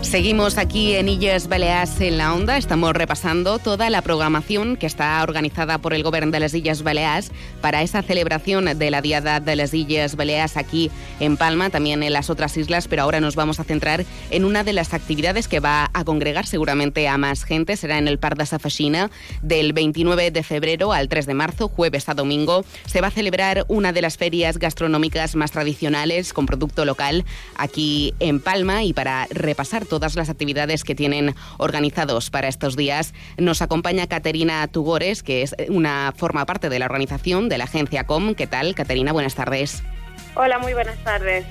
Seguimos 0.02 0.58
aquí 0.58 0.96
en 0.96 1.08
Illes 1.10 1.50
Baleares 1.50 2.00
en 2.02 2.18
la 2.18 2.34
Onda. 2.34 2.58
Estamos 2.58 2.94
repasando 2.94 3.60
toda 3.60 3.90
la 3.90 4.02
programación 4.02 4.76
que 4.76 4.88
está 4.88 5.22
organizada 5.22 5.78
por 5.78 5.94
el 5.94 6.04
Gobierno 6.04 6.32
de 6.32 6.40
las 6.40 6.54
Illes 6.54 6.82
Baleares 6.82 7.32
para 7.62 7.84
esa 7.84 8.02
celebración 8.02 8.66
de 8.66 8.92
la 8.92 9.02
Diada 9.02 9.40
de 9.40 9.56
las 9.56 9.74
Illes 9.74 10.16
Baleares 10.16 10.58
aquí 10.58 10.90
en 11.20 11.38
Palma, 11.38 11.70
también 11.70 12.02
en 12.02 12.14
las 12.14 12.30
otras 12.30 12.56
islas, 12.58 12.88
pero 12.88 13.04
ahora 13.04 13.20
nos 13.20 13.36
vamos 13.36 13.60
a 13.60 13.66
centrar 13.66 14.06
en 14.32 14.46
una 14.46 14.64
de 14.64 14.74
las 14.74 14.94
actividades 14.94 15.48
que 15.48 15.60
va 15.60 15.92
a 15.94 16.04
congregar 16.06 16.48
seguramente 16.48 17.08
a 17.08 17.18
más 17.18 17.44
gente. 17.44 17.76
Será 17.76 17.98
en 17.98 18.08
el 18.08 18.20
Parc 18.20 18.38
de 18.38 18.46
Safachina 18.46 19.12
del 19.44 19.74
29 19.74 20.32
de 20.32 20.44
febrero 20.44 20.94
al 20.94 21.10
3 21.10 21.26
de 21.28 21.34
marzo, 21.34 21.68
jueves 21.68 22.10
a 22.10 22.14
domingo. 22.14 22.64
Se 22.88 23.02
va 23.02 23.08
a 23.08 23.12
celebrar 23.12 23.66
una 23.68 23.92
de 23.92 24.02
las 24.02 24.18
ferias 24.18 24.58
gastronómicas 24.58 25.36
más 25.36 25.52
tradicionales 25.52 26.34
con 26.34 26.46
producto 26.46 26.86
local 26.86 27.26
aquí 27.58 28.16
en 28.20 28.40
Palma 28.40 28.84
y 28.84 28.94
para 28.94 29.28
repasar 29.30 29.86
todas 29.90 30.16
las 30.16 30.30
actividades 30.30 30.86
que 30.86 30.96
tienen 30.96 31.36
organizados 31.58 32.30
para 32.30 32.48
estos 32.48 32.78
días. 32.78 33.14
Nos 33.38 33.62
acompaña 33.62 34.08
Caterina 34.08 34.66
Tugores, 34.68 35.24
que 35.24 35.42
es 35.42 35.56
una 35.68 36.14
forma 36.16 36.46
parte 36.46 36.70
de 36.70 36.80
la 36.80 36.86
organización 36.86 37.50
de 37.50 37.58
la 37.58 37.66
agencia 37.66 38.06
Com. 38.06 38.36
¿Qué 38.36 38.48
tal, 38.48 38.76
Caterina? 38.76 39.12
Buenas 39.12 39.36
tardes. 39.36 39.84
Hola, 40.36 40.60
muy 40.60 40.74
buenas 40.74 40.98
tardes 41.04 41.46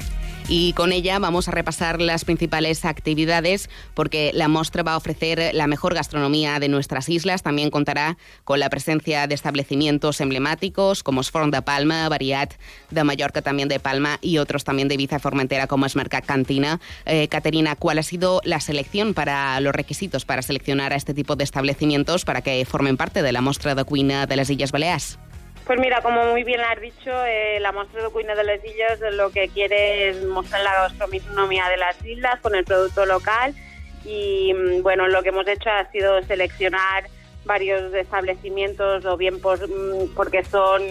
y 0.49 0.73
con 0.73 0.93
ella 0.93 1.19
vamos 1.19 1.47
a 1.47 1.51
repasar 1.51 2.01
las 2.01 2.25
principales 2.25 2.85
actividades 2.87 3.69
porque 3.95 4.31
la 4.35 4.49
muestra 4.49 4.83
va 4.83 4.95
a 4.95 4.97
ofrecer 4.97 5.55
la 5.55 5.67
mejor 5.67 5.95
gastronomía 5.95 6.59
de 6.59 6.69
nuestras 6.69 7.09
islas. 7.11 7.43
También 7.43 7.71
contará 7.71 8.17
con 8.45 8.59
la 8.59 8.71
presencia 8.71 9.27
de 9.27 9.35
establecimientos 9.35 10.21
emblemáticos 10.21 11.03
como 11.03 11.23
de 11.23 11.63
Palma, 11.63 12.09
Variat 12.09 12.55
de 12.91 13.05
Mallorca 13.05 13.43
también 13.43 13.69
de 13.69 13.79
Palma 13.79 14.19
y 14.23 14.39
otros 14.39 14.65
también 14.65 14.89
de 14.89 14.95
Ibiza 14.95 15.19
Formentera 15.19 15.67
como 15.67 15.85
es 15.85 15.95
Mercat 15.95 16.25
Cantina. 16.25 16.81
Eh, 17.05 17.29
Caterina, 17.29 17.77
¿cuál 17.77 17.99
ha 17.99 18.03
sido 18.03 18.41
la 18.45 18.61
selección 18.61 19.13
para 19.13 19.61
los 19.61 19.75
requisitos 19.75 20.25
para 20.25 20.41
seleccionar 20.41 20.93
a 20.95 20.97
este 20.97 21.13
tipo 21.13 21.37
de 21.37 21.45
establecimientos 21.45 22.25
para 22.25 22.41
que 22.41 22.65
formen 22.65 22.97
parte 22.97 23.23
de 23.23 23.33
la 23.33 23.43
muestra 23.43 23.75
de 23.75 23.85
cuina 23.85 24.27
de 24.27 24.37
las 24.37 24.49
Islas 24.49 24.73
Baleares? 24.73 25.19
Pues 25.69 25.79
mira, 25.81 26.01
como 26.01 26.25
muy 26.25 26.45
bien 26.45 26.63
has 26.63 26.81
dicho, 26.81 27.11
eh, 27.27 27.61
la 27.61 27.73
muestra 27.73 28.03
de 28.03 28.09
Cuina 28.09 28.35
de 28.35 28.43
las 28.43 28.65
Islas 28.65 29.01
lo 29.13 29.31
que 29.31 29.49
quiere 29.49 30.09
es 30.09 30.25
mostrar 30.25 30.63
la 30.63 30.89
gastronomía 30.89 31.69
de 31.69 31.77
las 31.77 32.03
islas 32.07 32.41
con 32.41 32.55
el 32.55 32.65
producto 32.65 33.05
local 33.05 33.55
y 34.03 34.55
mm, 34.55 34.83
bueno, 34.83 35.09
lo 35.09 35.23
que 35.23 35.29
hemos 35.29 35.47
hecho 35.47 35.69
ha 35.69 35.85
sido 35.91 36.23
seleccionar 36.23 37.05
varios 37.45 37.93
establecimientos 37.93 39.05
o 39.05 39.19
bien 39.19 39.43
por, 39.43 39.59
mm, 39.69 40.15
porque 40.17 40.43
son 40.43 40.83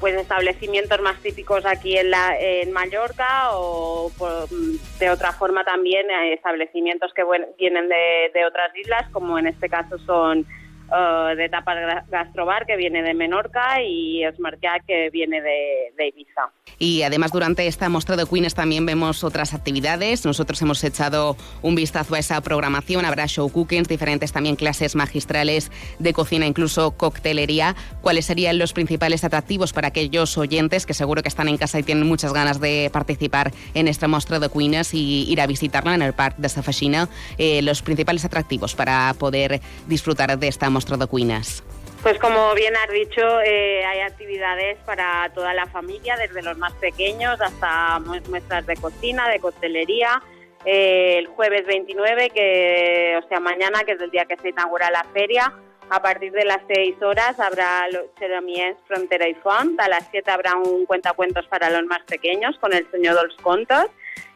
pues 0.00 0.16
establecimientos 0.16 1.00
más 1.00 1.20
típicos 1.22 1.64
aquí 1.64 1.96
en, 1.96 2.10
la, 2.10 2.36
en 2.40 2.72
Mallorca 2.72 3.50
o 3.52 4.10
mm, 4.50 4.98
de 4.98 5.10
otra 5.10 5.30
forma 5.30 5.62
también 5.62 6.10
eh, 6.10 6.32
establecimientos 6.32 7.14
que 7.14 7.22
vienen 7.56 7.88
de, 7.88 8.32
de 8.34 8.46
otras 8.46 8.76
islas 8.76 9.08
como 9.12 9.38
en 9.38 9.46
este 9.46 9.68
caso 9.68 9.96
son 9.98 10.44
Uh, 10.88 11.34
de 11.34 11.48
tapas 11.48 11.76
gastrobar 12.08 12.64
que 12.64 12.76
viene 12.76 13.02
de 13.02 13.12
Menorca 13.12 13.82
y 13.82 14.22
Esmarjá 14.22 14.78
que 14.86 15.10
viene 15.10 15.40
de, 15.42 15.92
de, 15.96 16.08
Ibiza. 16.08 16.52
Y 16.78 17.02
además 17.02 17.32
durante 17.32 17.66
esta 17.66 17.88
muestra 17.88 18.14
de 18.14 18.24
Queens 18.24 18.54
también 18.54 18.86
vemos 18.86 19.24
otras 19.24 19.52
actividades. 19.52 20.24
Nosotros 20.24 20.62
hemos 20.62 20.84
echado 20.84 21.36
un 21.62 21.74
vistazo 21.74 22.14
a 22.14 22.20
esa 22.20 22.40
programación. 22.40 23.04
Habrá 23.04 23.26
show 23.26 23.50
cookings, 23.50 23.88
diferentes 23.88 24.32
también 24.32 24.54
clases 24.54 24.94
magistrales 24.94 25.72
de 25.98 26.12
cocina, 26.12 26.46
incluso 26.46 26.92
coctelería. 26.92 27.74
¿Cuáles 28.00 28.26
serían 28.26 28.56
los 28.56 28.72
principales 28.72 29.24
atractivos 29.24 29.72
para 29.72 29.88
aquellos 29.88 30.38
oyentes 30.38 30.86
que 30.86 30.94
seguro 30.94 31.20
que 31.20 31.28
están 31.28 31.48
en 31.48 31.56
casa 31.56 31.80
y 31.80 31.82
tienen 31.82 32.06
muchas 32.06 32.32
ganas 32.32 32.60
de 32.60 32.90
participar 32.92 33.50
en 33.74 33.88
esta 33.88 34.06
muestra 34.06 34.38
de 34.38 34.48
Queens 34.48 34.94
y 34.94 35.26
ir 35.28 35.40
a 35.40 35.48
visitarla 35.48 35.96
en 35.96 36.02
el 36.02 36.12
Parque 36.12 36.42
de 36.42 36.48
Safashina? 36.48 37.08
Eh, 37.38 37.60
los 37.62 37.82
principales 37.82 38.24
atractivos 38.24 38.76
para 38.76 39.12
poder 39.18 39.60
disfrutar 39.88 40.38
de 40.38 40.46
esta 40.46 40.70
muestra 40.76 40.98
de 40.98 41.06
cuinas? 41.06 41.64
Pues 42.02 42.18
como 42.18 42.54
bien 42.54 42.74
has 42.76 42.90
dicho, 42.90 43.40
eh, 43.40 43.82
hay 43.84 44.00
actividades 44.00 44.76
para 44.84 45.30
toda 45.34 45.54
la 45.54 45.66
familia, 45.66 46.16
desde 46.16 46.42
los 46.42 46.58
más 46.58 46.72
pequeños 46.74 47.40
hasta 47.40 47.98
muestras 48.00 48.66
de 48.66 48.76
cocina, 48.76 49.28
de 49.30 49.40
coctelería. 49.40 50.22
Eh, 50.66 51.16
el 51.18 51.28
jueves 51.28 51.64
29, 51.66 52.30
que, 52.30 53.18
o 53.24 53.26
sea, 53.28 53.40
mañana, 53.40 53.84
que 53.84 53.92
es 53.92 54.00
el 54.00 54.10
día 54.10 54.26
que 54.26 54.36
se 54.36 54.50
inaugura 54.50 54.90
la 54.90 55.04
feria, 55.14 55.52
a 55.88 56.02
partir 56.02 56.32
de 56.32 56.44
las 56.44 56.60
6 56.68 57.00
horas 57.02 57.40
habrá 57.40 57.88
Cheromies 58.18 58.76
Frontera 58.86 59.28
y 59.28 59.34
Font, 59.34 59.80
a 59.80 59.88
las 59.88 60.06
7 60.10 60.30
habrá 60.30 60.56
un 60.56 60.84
cuentacuentos 60.84 61.46
para 61.46 61.70
los 61.70 61.84
más 61.86 62.02
pequeños 62.02 62.58
con 62.58 62.74
el 62.74 62.88
Señor 62.90 63.14
de 63.16 63.28
los 63.28 63.36
Contos 63.36 63.86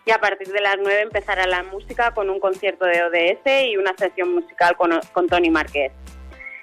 y 0.06 0.12
a 0.12 0.18
partir 0.18 0.48
de 0.48 0.60
las 0.60 0.76
9 0.78 1.02
empezará 1.02 1.46
la 1.46 1.64
música 1.64 2.14
con 2.14 2.30
un 2.30 2.38
concierto 2.38 2.84
de 2.84 3.02
ODS 3.02 3.68
y 3.68 3.76
una 3.76 3.92
sesión 3.96 4.32
musical 4.32 4.76
con, 4.76 4.98
con 5.12 5.26
Tony 5.26 5.50
Márquez 5.50 5.92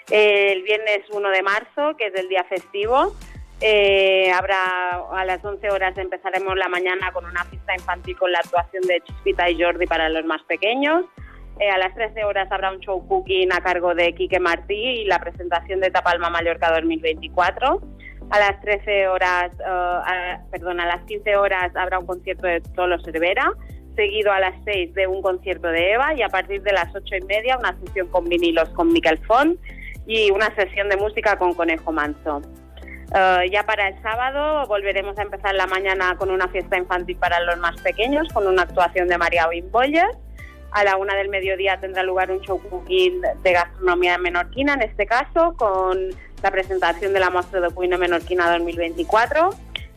el 0.09 0.63
viernes 0.63 1.01
1 1.11 1.29
de 1.29 1.43
marzo, 1.43 1.97
que 1.97 2.07
es 2.07 2.15
el 2.15 2.29
día 2.29 2.43
festivo. 2.45 3.13
Eh, 3.59 4.31
habrá 4.31 5.07
a 5.11 5.25
las 5.25 5.43
11 5.43 5.71
horas 5.71 5.97
empezaremos 5.97 6.55
la 6.55 6.67
mañana 6.67 7.11
con 7.11 7.25
una 7.25 7.43
fiesta 7.45 7.73
infantil 7.73 8.15
con 8.15 8.31
la 8.31 8.37
actuación 8.37 8.83
de 8.83 9.01
Chispita 9.01 9.49
y 9.49 9.59
Jordi 9.59 9.87
para 9.87 10.09
los 10.09 10.25
más 10.25 10.43
pequeños. 10.43 11.05
Eh, 11.59 11.69
a 11.69 11.77
las 11.79 11.95
13 11.95 12.23
horas 12.23 12.51
habrá 12.51 12.71
un 12.71 12.79
show 12.81 13.07
cooking 13.07 13.51
a 13.51 13.61
cargo 13.61 13.95
de 13.95 14.13
Quique 14.13 14.39
Martí 14.39 14.75
y 14.75 15.05
la 15.05 15.19
presentación 15.19 15.79
de 15.79 15.89
Tapalma 15.89 16.29
Mallorca 16.29 16.71
2024. 16.71 17.81
A 18.29 18.39
las 18.39 18.61
13 18.61 19.07
horas, 19.07 19.51
uh, 19.53 20.49
perdón, 20.51 20.81
a 20.81 20.85
las 20.85 21.01
15 21.05 21.37
horas 21.37 21.75
habrá 21.75 21.97
un 21.97 22.05
concierto 22.05 22.45
de 22.45 22.59
Tolo 22.75 22.99
Cervera, 22.99 23.53
seguido 23.95 24.31
a 24.33 24.39
las 24.39 24.53
6 24.65 24.93
de 24.93 25.07
un 25.07 25.21
concierto 25.21 25.69
de 25.69 25.93
Eva 25.93 26.13
y 26.13 26.21
a 26.21 26.27
partir 26.27 26.61
de 26.61 26.73
las 26.73 26.93
8 26.93 27.15
y 27.21 27.25
media 27.25 27.57
una 27.57 27.75
sesión 27.79 28.09
con 28.09 28.25
vinilos 28.25 28.69
con 28.71 28.91
Miquel 28.91 29.17
Font 29.25 29.57
y 30.07 30.31
una 30.31 30.53
sesión 30.55 30.89
de 30.89 30.97
música 30.97 31.37
con 31.37 31.53
Conejo 31.53 31.91
Manso. 31.91 32.41
Eh, 33.13 33.49
ya 33.51 33.63
para 33.63 33.89
el 33.89 34.01
sábado 34.01 34.65
volveremos 34.67 35.17
a 35.17 35.21
empezar 35.21 35.53
la 35.55 35.67
mañana 35.67 36.15
con 36.17 36.31
una 36.31 36.47
fiesta 36.47 36.77
infantil 36.77 37.17
para 37.17 37.39
los 37.41 37.57
más 37.57 37.79
pequeños, 37.81 38.27
con 38.33 38.47
una 38.47 38.63
actuación 38.63 39.07
de 39.07 39.17
María 39.17 39.47
Bimboyes. 39.47 40.17
A 40.71 40.83
la 40.83 40.97
una 40.97 41.15
del 41.15 41.29
mediodía 41.29 41.79
tendrá 41.79 42.03
lugar 42.03 42.31
un 42.31 42.41
show 42.41 42.61
cooking 42.69 43.21
de 43.41 43.53
gastronomía 43.53 44.17
menorquina, 44.17 44.73
en 44.73 44.81
este 44.81 45.05
caso, 45.05 45.53
con 45.55 46.09
la 46.43 46.51
presentación 46.51 47.13
de 47.13 47.19
la 47.19 47.29
muestra 47.29 47.61
de 47.61 47.69
cuina 47.69 47.97
menorquina 47.97 48.51
2024 48.51 49.49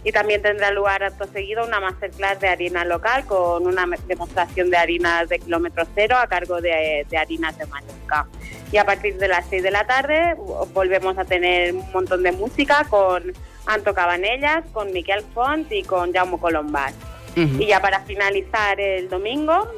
y 0.04 0.12
también 0.12 0.42
tendrá 0.42 0.70
lugar 0.70 1.02
acto 1.02 1.26
seguido 1.32 1.64
una 1.64 1.80
masterclass 1.80 2.40
de 2.40 2.48
harina 2.48 2.84
local 2.84 3.26
con 3.26 3.66
una 3.66 3.86
demostración 4.06 4.70
de 4.70 4.76
harinas 4.76 5.28
de 5.28 5.38
kilómetro 5.38 5.84
cero 5.94 6.16
a 6.18 6.26
cargo 6.26 6.60
de, 6.60 7.06
de 7.08 7.18
harinas 7.18 7.56
de 7.58 7.66
Mallorca. 7.66 8.26
Y 8.72 8.76
a 8.78 8.84
partir 8.84 9.18
de 9.18 9.28
las 9.28 9.46
6 9.50 9.62
de 9.62 9.70
la 9.70 9.86
tarde 9.86 10.34
volvemos 10.72 11.18
a 11.18 11.24
tener 11.24 11.74
un 11.74 11.90
montón 11.92 12.22
de 12.22 12.32
música 12.32 12.86
con 12.88 13.32
Anto 13.66 13.94
Cabanellas, 13.94 14.64
con 14.72 14.92
Miquel 14.92 15.22
Font 15.34 15.70
y 15.72 15.82
con 15.82 16.12
Jaume 16.12 16.38
Colombat. 16.38 16.94
Y 17.36 17.66
ya 17.66 17.80
para 17.80 18.00
finalizar 18.00 18.80
el 18.80 19.08
domingo, 19.08 19.68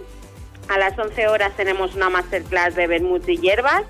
a 0.69 0.79
las 0.79 0.99
11 0.99 1.29
horas 1.29 1.53
tenemos 1.57 1.95
una 1.95 2.09
masterclass 2.09 2.75
de 2.75 2.87
vermut 2.87 3.29
y 3.29 3.37
hierbas 3.37 3.83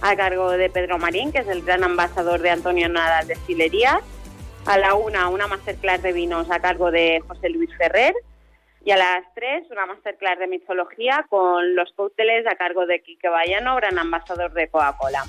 a 0.00 0.16
cargo 0.16 0.50
de 0.52 0.70
Pedro 0.70 0.98
Marín, 0.98 1.30
que 1.32 1.38
es 1.38 1.48
el 1.48 1.62
gran 1.62 1.84
ambasador 1.84 2.40
de 2.40 2.50
Antonio 2.50 2.88
Nadal 2.88 3.26
Destilerías. 3.26 4.00
A 4.66 4.78
la 4.78 4.94
una, 4.94 5.28
una 5.28 5.46
masterclass 5.46 6.02
de 6.02 6.12
vinos 6.12 6.50
a 6.50 6.60
cargo 6.60 6.90
de 6.90 7.20
José 7.26 7.48
Luis 7.50 7.70
Ferrer. 7.76 8.14
Y 8.84 8.92
a 8.92 8.96
las 8.96 9.24
tres, 9.34 9.70
una 9.70 9.84
masterclass 9.86 10.38
de 10.38 10.46
mixología 10.46 11.26
con 11.28 11.74
los 11.74 11.92
cócteles 11.92 12.46
a 12.46 12.56
cargo 12.56 12.86
de 12.86 13.02
Quique 13.02 13.28
Bayano, 13.28 13.76
gran 13.76 13.98
ambasador 13.98 14.52
de 14.52 14.68
Coca-Cola 14.68 15.24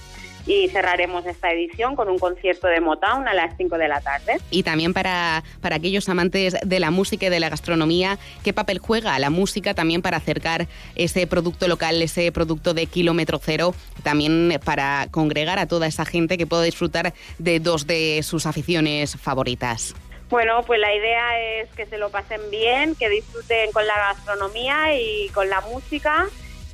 y 0.45 0.69
cerraremos 0.69 1.25
esta 1.25 1.51
edición 1.51 1.95
con 1.95 2.09
un 2.09 2.19
concierto 2.19 2.67
de 2.67 2.81
Motown 2.81 3.27
a 3.27 3.33
las 3.33 3.55
5 3.57 3.77
de 3.77 3.87
la 3.87 4.01
tarde. 4.01 4.37
Y 4.49 4.63
también 4.63 4.93
para, 4.93 5.43
para 5.61 5.75
aquellos 5.75 6.09
amantes 6.09 6.55
de 6.63 6.79
la 6.79 6.91
música 6.91 7.27
y 7.27 7.29
de 7.29 7.39
la 7.39 7.49
gastronomía, 7.49 8.17
¿qué 8.43 8.53
papel 8.53 8.79
juega 8.79 9.17
la 9.19 9.29
música 9.29 9.73
también 9.73 10.01
para 10.01 10.17
acercar 10.17 10.67
ese 10.95 11.27
producto 11.27 11.67
local, 11.67 12.01
ese 12.01 12.31
producto 12.31 12.73
de 12.73 12.85
kilómetro 12.85 13.39
cero, 13.41 13.73
también 14.03 14.59
para 14.63 15.07
congregar 15.11 15.59
a 15.59 15.67
toda 15.67 15.87
esa 15.87 16.05
gente 16.05 16.37
que 16.37 16.47
pueda 16.47 16.63
disfrutar 16.63 17.13
de 17.37 17.59
dos 17.59 17.87
de 17.87 18.21
sus 18.23 18.45
aficiones 18.45 19.15
favoritas? 19.17 19.95
Bueno, 20.29 20.63
pues 20.65 20.79
la 20.79 20.95
idea 20.95 21.61
es 21.61 21.69
que 21.71 21.85
se 21.85 21.97
lo 21.97 22.09
pasen 22.09 22.39
bien, 22.49 22.95
que 22.95 23.09
disfruten 23.09 23.71
con 23.73 23.85
la 23.85 23.95
gastronomía 23.97 24.97
y 24.97 25.27
con 25.29 25.49
la 25.49 25.59
música 25.59 26.29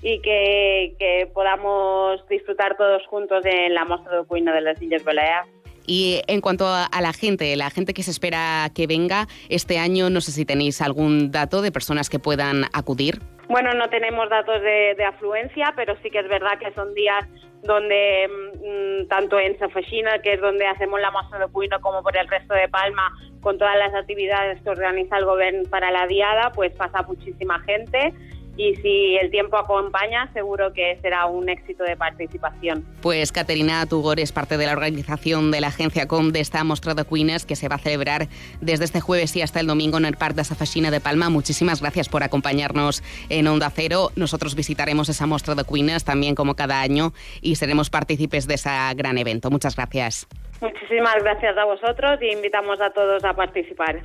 y 0.08 0.22
que, 0.22 0.96
que, 0.98 1.30
podamos 1.34 2.26
disfrutar 2.30 2.78
todos 2.78 3.06
juntos 3.08 3.44
en 3.44 3.74
la 3.74 3.84
Mostra 3.84 4.20
de 4.20 4.26
Cuina 4.26 4.54
de 4.54 4.62
las 4.62 4.82
Illes 4.82 5.04
Baleares. 5.04 5.52
Y 5.86 6.22
en 6.28 6.40
cuanto 6.40 6.66
a, 6.66 6.88
la 7.02 7.12
gente, 7.12 7.54
la 7.58 7.70
gente 7.70 7.94
que 7.94 8.04
se 8.04 8.12
espera 8.12 8.70
que 8.74 8.88
venga 8.88 9.28
este 9.50 9.80
año, 9.80 10.10
no 10.10 10.22
sé 10.22 10.32
si 10.32 10.46
tenéis 10.46 10.82
algún 10.82 11.30
dato 11.32 11.62
de 11.62 11.74
personas 11.74 12.10
que 12.10 12.20
puedan 12.20 12.66
acudir. 12.74 13.20
Bueno, 13.50 13.74
no 13.74 13.90
tenemos 13.90 14.30
datos 14.30 14.62
de, 14.62 14.96
de 14.98 15.04
afluencia, 15.04 15.74
pero 15.76 15.96
sí 16.02 16.10
que 16.10 16.20
es 16.20 16.28
verdad 16.30 16.58
que 16.58 16.72
son 16.74 16.94
días 16.94 17.26
donde 17.64 18.30
mm, 18.30 19.08
tanto 19.10 19.40
en 19.40 19.60
Safashina, 19.60 20.20
que 20.20 20.34
es 20.34 20.42
donde 20.42 20.68
hacemos 20.68 21.02
la 21.02 21.12
muestra 21.12 21.40
de 21.40 21.48
cuino, 21.48 21.82
como 21.82 22.02
por 22.02 22.16
el 22.18 22.28
resto 22.30 22.54
de 22.54 22.70
Palma, 22.70 23.12
con 23.42 23.58
todas 23.58 23.78
las 23.78 23.94
actividades 23.94 24.62
que 24.62 24.70
organiza 24.70 25.18
el 25.18 25.26
gobierno 25.26 25.70
para 25.70 25.92
la 25.92 26.08
diada, 26.08 26.52
pues 26.54 26.74
pasa 26.76 27.02
muchísima 27.04 27.60
gente 27.60 28.14
y 28.58 28.76
si 28.78 29.16
el 29.18 29.30
tiempo 29.30 29.58
acompaña, 29.58 30.32
seguro 30.34 30.74
que 30.74 30.98
será 31.02 31.28
un 31.28 31.48
éxito 31.48 31.84
de 31.84 31.96
participación. 31.96 32.84
Pues 33.02 33.32
Caterina 33.32 33.86
Tugor 33.86 34.20
es 34.20 34.32
parte 34.32 34.58
de 34.58 34.66
la 34.66 34.74
organización 34.74 35.52
de 35.52 35.62
la 35.62 35.68
agencia 35.68 36.08
COM 36.08 36.32
de 36.32 36.40
esta 36.40 36.64
Mostra 36.64 36.94
de 36.94 37.06
Queens 37.06 37.46
que 37.46 37.56
se 37.56 37.70
va 37.70 37.76
a 37.76 37.80
celebrar 37.80 38.28
desde 38.60 38.86
este 38.86 39.00
jueves 39.00 39.36
y 39.36 39.42
hasta 39.42 39.60
el 39.60 39.68
domingo 39.68 39.98
en 39.98 40.06
el 40.06 40.18
Parque 40.18 40.38
de 40.38 40.44
Safashina 40.44 40.92
de 40.92 41.00
Palma. 41.00 41.30
Muchísimas 41.30 41.82
gracias 41.82 42.10
por 42.10 42.24
acompañarnos 42.24 43.04
en 43.30 43.48
Onda 43.48 43.70
Cero. 43.70 44.10
Nosotros 44.16 44.56
visitaremos 44.56 45.10
esa 45.10 45.28
Mostra 45.28 45.56
de 45.56 45.64
Queens 45.64 46.04
también 46.04 46.36
como 46.36 46.56
cada 46.56 46.82
año 46.82 47.14
y 47.42 47.56
seremos 47.56 47.90
partícipes 47.90 48.48
de 48.48 48.56
ese 48.56 48.70
gran 48.96 49.18
evento. 49.18 49.50
Muchas 49.50 49.76
gracias. 49.76 50.28
Muchísimas 50.62 51.16
gracias 51.22 51.56
a 51.58 51.66
vosotros 51.66 52.20
y 52.22 52.34
invitamos 52.34 52.82
a 52.82 52.90
todos 52.90 53.24
a 53.24 53.34
participar. 53.34 54.02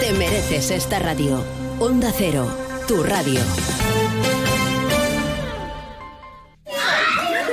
Te 0.00 0.12
mereces 0.12 0.70
esta 0.70 0.98
radio. 0.98 1.65
Onda 1.78 2.10
Cero, 2.10 2.48
tu 2.88 3.02
radio. 3.02 3.38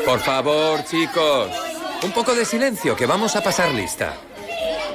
Por 0.06 0.20
favor, 0.20 0.82
chicos, 0.86 1.50
un 2.02 2.12
poco 2.14 2.34
de 2.34 2.46
silencio, 2.46 2.96
que 2.96 3.06
vamos 3.06 3.36
a 3.36 3.44
pasar 3.44 3.74
lista. 3.74 4.14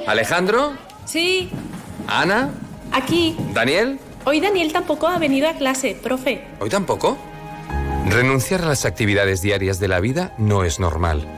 ¿Alejandro? 0.06 0.72
Sí. 1.04 1.50
¿Ana? 2.06 2.54
Aquí. 2.90 3.36
¿Daniel? 3.52 4.00
Hoy 4.24 4.40
Daniel 4.40 4.72
tampoco 4.72 5.08
ha 5.08 5.18
venido 5.18 5.46
a 5.46 5.52
clase, 5.52 5.94
profe. 6.02 6.46
¿Hoy 6.58 6.70
tampoco? 6.70 7.18
Renunciar 8.06 8.62
a 8.62 8.68
las 8.68 8.86
actividades 8.86 9.42
diarias 9.42 9.78
de 9.78 9.88
la 9.88 10.00
vida 10.00 10.32
no 10.38 10.64
es 10.64 10.80
normal. 10.80 11.28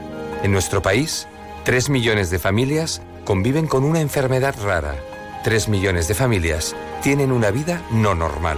En 0.43 0.53
nuestro 0.53 0.81
país, 0.81 1.27
tres 1.65 1.89
millones 1.89 2.29
de 2.29 2.39
familias 2.39 3.01
conviven 3.25 3.67
con 3.67 3.83
una 3.83 3.99
enfermedad 3.99 4.55
rara. 4.63 4.95
Tres 5.43 5.67
millones 5.67 6.07
de 6.07 6.13
familias 6.13 6.73
tienen 7.01 7.31
una 7.31 7.51
vida 7.51 7.81
no 7.91 8.15
normal. 8.15 8.57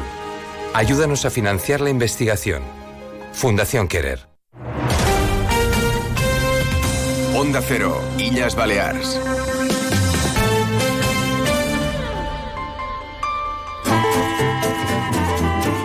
Ayúdanos 0.74 1.26
a 1.26 1.30
financiar 1.30 1.82
la 1.82 1.90
investigación. 1.90 2.62
Fundación 3.32 3.88
Querer. 3.88 4.28
Onda 7.36 7.62
Cero, 7.62 8.00
Illas 8.18 8.56
Baleares. 8.56 9.20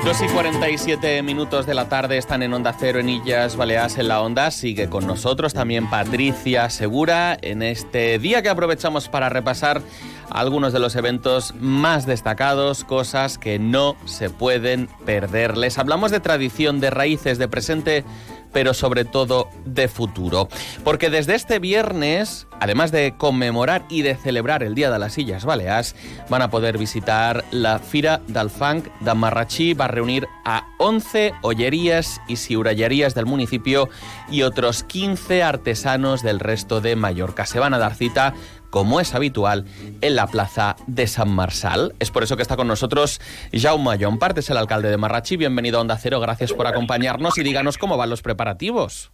Dos 0.04 0.22
y 0.22 0.26
47 0.26 1.22
minutos 1.22 1.66
de 1.66 1.74
la 1.74 1.88
tarde 1.88 2.16
están 2.16 2.42
en 2.42 2.54
Onda 2.54 2.74
Cero 2.78 2.98
en 2.98 3.10
Illas 3.10 3.56
Baleares 3.56 3.98
en 3.98 4.08
la 4.08 4.22
Onda. 4.22 4.50
Sigue 4.50 4.88
con 4.88 5.06
nosotros 5.06 5.52
también 5.52 5.88
Patricia 5.90 6.70
Segura 6.70 7.36
en 7.40 7.62
este 7.62 8.18
día 8.18 8.42
que 8.42 8.48
aprovechamos 8.48 9.08
para 9.08 9.28
repasar 9.28 9.82
algunos 10.30 10.72
de 10.72 10.78
los 10.78 10.96
eventos 10.96 11.54
más 11.60 12.06
destacados, 12.06 12.84
cosas 12.84 13.38
que 13.38 13.58
no 13.58 13.96
se 14.04 14.30
pueden 14.30 14.88
perder. 15.04 15.56
Les 15.56 15.78
hablamos 15.78 16.10
de 16.10 16.20
tradición, 16.20 16.80
de 16.80 16.90
raíces, 16.90 17.38
de 17.38 17.48
presente 17.48 18.04
pero 18.52 18.74
sobre 18.74 19.04
todo 19.04 19.48
de 19.64 19.88
futuro. 19.88 20.48
Porque 20.84 21.10
desde 21.10 21.34
este 21.34 21.58
viernes, 21.58 22.46
además 22.60 22.92
de 22.92 23.14
conmemorar 23.16 23.84
y 23.88 24.02
de 24.02 24.14
celebrar 24.16 24.62
el 24.62 24.74
Día 24.74 24.90
de 24.90 24.98
las 24.98 25.18
Illas 25.18 25.44
Baleares, 25.44 25.94
van 26.28 26.42
a 26.42 26.50
poder 26.50 26.78
visitar 26.78 27.44
la 27.50 27.78
Fira 27.78 28.20
del 28.26 28.50
Fang 28.50 28.82
de 29.00 29.14
Marrachí. 29.14 29.74
Va 29.74 29.86
a 29.86 29.88
reunir 29.88 30.26
a 30.44 30.66
11 30.78 31.34
ollerías 31.42 32.20
y 32.28 32.36
siurallerías 32.36 33.14
del 33.14 33.26
municipio 33.26 33.88
y 34.30 34.42
otros 34.42 34.82
15 34.84 35.42
artesanos 35.42 36.22
del 36.22 36.40
resto 36.40 36.80
de 36.80 36.96
Mallorca. 36.96 37.46
Se 37.46 37.58
van 37.58 37.74
a 37.74 37.78
dar 37.78 37.94
cita 37.94 38.34
como 38.70 39.00
es 39.00 39.14
habitual, 39.14 39.64
en 40.00 40.16
la 40.16 40.26
plaza 40.26 40.76
de 40.86 41.06
San 41.06 41.30
Marsal. 41.30 41.94
Es 42.00 42.10
por 42.10 42.22
eso 42.22 42.36
que 42.36 42.42
está 42.42 42.56
con 42.56 42.68
nosotros 42.68 43.20
Jaume 43.52 43.98
Llompart, 43.98 44.38
es 44.38 44.50
el 44.50 44.56
alcalde 44.56 44.90
de 44.90 44.96
Marrachi. 44.96 45.36
Bienvenido 45.36 45.78
a 45.78 45.82
Onda 45.82 45.96
Cero, 45.96 46.20
gracias 46.20 46.52
por 46.52 46.66
acompañarnos 46.66 47.38
y 47.38 47.42
díganos 47.42 47.78
cómo 47.78 47.96
van 47.96 48.10
los 48.10 48.22
preparativos. 48.22 49.12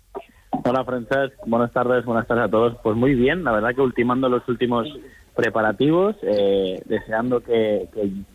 Hola, 0.64 0.84
Francesc. 0.84 1.34
Buenas 1.46 1.72
tardes, 1.72 2.04
buenas 2.04 2.26
tardes 2.26 2.44
a 2.44 2.48
todos. 2.48 2.76
Pues 2.82 2.96
muy 2.96 3.14
bien, 3.14 3.44
la 3.44 3.52
verdad 3.52 3.74
que 3.74 3.80
ultimando 3.80 4.28
los 4.28 4.48
últimos 4.48 4.88
preparativos, 5.34 6.16
eh, 6.22 6.80
deseando 6.86 7.40
que, 7.40 7.88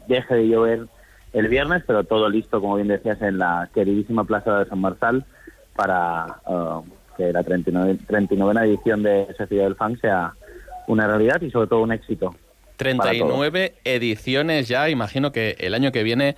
deje 0.08 0.36
de 0.36 0.48
llover 0.48 0.88
el 1.34 1.48
viernes, 1.48 1.84
pero 1.88 2.04
todo 2.04 2.30
listo, 2.30 2.60
como 2.60 2.76
bien 2.76 2.88
decías, 2.88 3.22
en 3.22 3.38
la 3.38 3.70
queridísima 3.74 4.26
plaza 4.26 4.60
de 4.60 4.66
San 4.70 4.80
Marsal 4.80 5.26
para 5.76 6.40
uh, 6.46 6.84
que 7.16 7.32
la 7.32 7.44
39, 7.44 8.00
39 8.06 8.62
edición 8.66 9.04
de 9.04 9.24
esa 9.24 9.46
ciudad 9.46 9.64
del 9.64 9.76
Fang 9.76 9.98
sea 10.00 10.34
una 10.90 11.08
realidad 11.08 11.40
y 11.42 11.52
sobre 11.52 11.68
todo 11.68 11.82
un 11.82 11.92
éxito. 11.92 12.36
39 12.78 13.76
ediciones 13.84 14.68
ya, 14.68 14.90
imagino 14.90 15.32
que 15.32 15.56
el 15.60 15.74
año 15.74 15.92
que 15.92 16.02
viene 16.04 16.36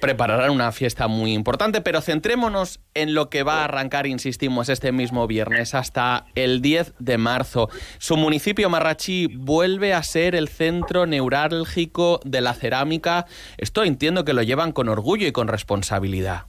prepararán 0.00 0.50
una 0.50 0.72
fiesta 0.72 1.08
muy 1.08 1.32
importante, 1.32 1.80
pero 1.80 2.00
centrémonos 2.00 2.80
en 2.94 3.14
lo 3.14 3.28
que 3.28 3.42
va 3.42 3.60
a 3.60 3.64
arrancar, 3.64 4.06
insistimos, 4.06 4.68
este 4.68 4.92
mismo 4.92 5.26
viernes 5.26 5.74
hasta 5.74 6.26
el 6.34 6.60
10 6.60 6.94
de 6.98 7.18
marzo. 7.18 7.68
Su 7.98 8.16
municipio, 8.16 8.68
Marrachí, 8.68 9.28
vuelve 9.28 9.94
a 9.94 10.02
ser 10.02 10.34
el 10.34 10.48
centro 10.48 11.06
neurálgico 11.06 12.20
de 12.24 12.40
la 12.40 12.54
cerámica. 12.54 13.26
Esto 13.58 13.84
entiendo 13.84 14.24
que 14.24 14.32
lo 14.32 14.42
llevan 14.42 14.72
con 14.72 14.88
orgullo 14.88 15.26
y 15.26 15.32
con 15.32 15.48
responsabilidad. 15.48 16.46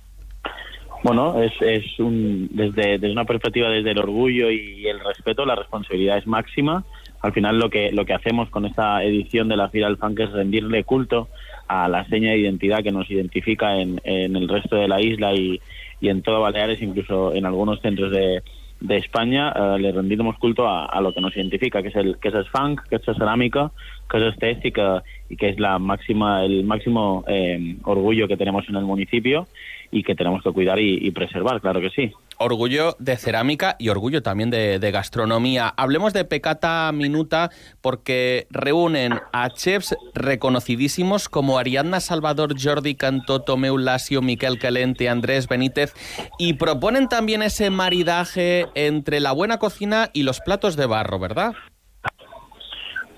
Bueno, 1.04 1.42
es, 1.42 1.52
es 1.62 2.00
un, 2.00 2.48
desde, 2.52 3.00
desde 3.00 3.12
una 3.12 3.26
perspectiva 3.26 3.70
desde 3.70 3.92
el 3.92 4.00
orgullo 4.00 4.50
y 4.50 4.88
el 4.88 5.00
respeto, 5.00 5.46
la 5.46 5.56
responsabilidad 5.56 6.18
es 6.18 6.28
máxima 6.28 6.86
al 7.22 7.34
final 7.34 7.60
lo 7.60 7.70
que, 7.70 7.92
lo 7.92 8.06
que 8.06 8.14
hacemos 8.14 8.50
con 8.50 8.66
esta 8.66 9.04
edición 9.04 9.48
de 9.48 9.58
la 9.58 9.70
Fira 9.70 9.88
del 9.88 9.98
Funk 9.98 10.20
es 10.20 10.32
rendirle 10.32 10.84
culto 10.84 11.30
a 11.68 11.88
la 11.88 12.06
seña 12.06 12.32
de 12.32 12.40
identidad 12.40 12.84
que 12.84 12.92
nos 12.92 13.10
identifica 13.10 13.78
en, 13.78 14.02
en 14.04 14.36
el 14.36 14.50
resto 14.50 14.76
de 14.76 14.88
la 14.88 15.02
isla 15.02 15.34
y, 15.34 15.62
y 16.02 16.10
en 16.10 16.22
todo 16.22 16.42
Baleares, 16.42 16.82
incluso 16.82 17.34
en 17.34 17.46
algunos 17.46 17.80
centros 17.82 18.12
de, 18.12 18.42
de 18.82 18.98
España 18.98 19.54
eh, 19.56 19.78
le 19.80 19.92
rendimos 19.92 20.38
culto 20.38 20.68
a, 20.68 21.00
lo 21.02 21.14
que 21.14 21.22
nos 21.22 21.36
identifica, 21.38 21.82
que 21.82 21.90
es 21.90 21.96
el 21.96 22.18
que 22.18 22.30
es 22.30 22.34
el 22.34 22.46
funk, 22.46 22.82
que 22.90 22.96
es 22.96 23.08
la 23.08 23.14
cerámica, 23.14 23.72
que 24.10 24.18
es 24.18 24.34
estética 24.34 25.04
y 25.30 25.38
que 25.38 25.50
es 25.50 25.60
la 25.60 25.78
máxima 25.80 26.44
el 26.44 26.64
máximo 26.64 27.24
eh, 27.28 27.78
orgullo 27.84 28.28
que 28.28 28.38
tenemos 28.38 28.68
en 28.68 28.76
el 28.76 28.84
municipio 28.84 29.48
y 29.92 30.04
que 30.04 30.16
tenemos 30.16 30.42
que 30.42 30.52
cuidar 30.52 30.80
y, 30.80 31.12
preservar, 31.12 31.60
claro 31.62 31.82
que 31.82 31.90
sí. 31.90 32.12
Orgullo 32.42 32.96
de 32.98 33.18
cerámica 33.18 33.76
y 33.78 33.90
orgullo 33.90 34.24
también 34.24 34.50
de, 34.50 34.92
gastronomía. 34.92 35.74
Hablemos 35.78 36.12
de 36.14 36.26
Pecata 36.26 36.92
Minuta 36.92 37.52
porque 37.82 38.48
reúnen 38.50 39.20
a 39.32 39.50
chefs 39.52 39.96
reconocidísimos 40.16 41.30
como 41.30 41.60
Ariadna 41.60 42.00
Salvador, 42.00 42.56
Jordi 42.60 42.96
Cantó, 42.96 43.42
Tomeu 43.42 43.78
Lasio, 43.78 44.22
Miquel 44.22 44.58
Calente, 44.58 45.08
Andrés 45.08 45.48
Benítez 45.48 45.94
y 46.40 46.54
proponen 46.54 47.08
también 47.10 47.44
ese 47.44 47.70
maridaje 47.70 48.66
entre 48.74 49.20
la 49.20 49.32
buena 49.34 49.60
cocina 49.60 50.10
y 50.12 50.24
los 50.24 50.42
platos 50.42 50.76
de 50.76 50.88
barro, 50.88 51.20
¿verdad? 51.20 51.54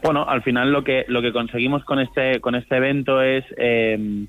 Bueno, 0.03 0.25
al 0.27 0.43
final 0.43 0.73
lo 0.73 0.83
que 0.83 1.05
lo 1.07 1.21
que 1.21 1.31
conseguimos 1.31 1.85
con 1.85 1.99
este 1.99 2.41
con 2.41 2.55
este 2.55 2.75
evento 2.75 3.21
es 3.21 3.45
eh, 3.55 4.25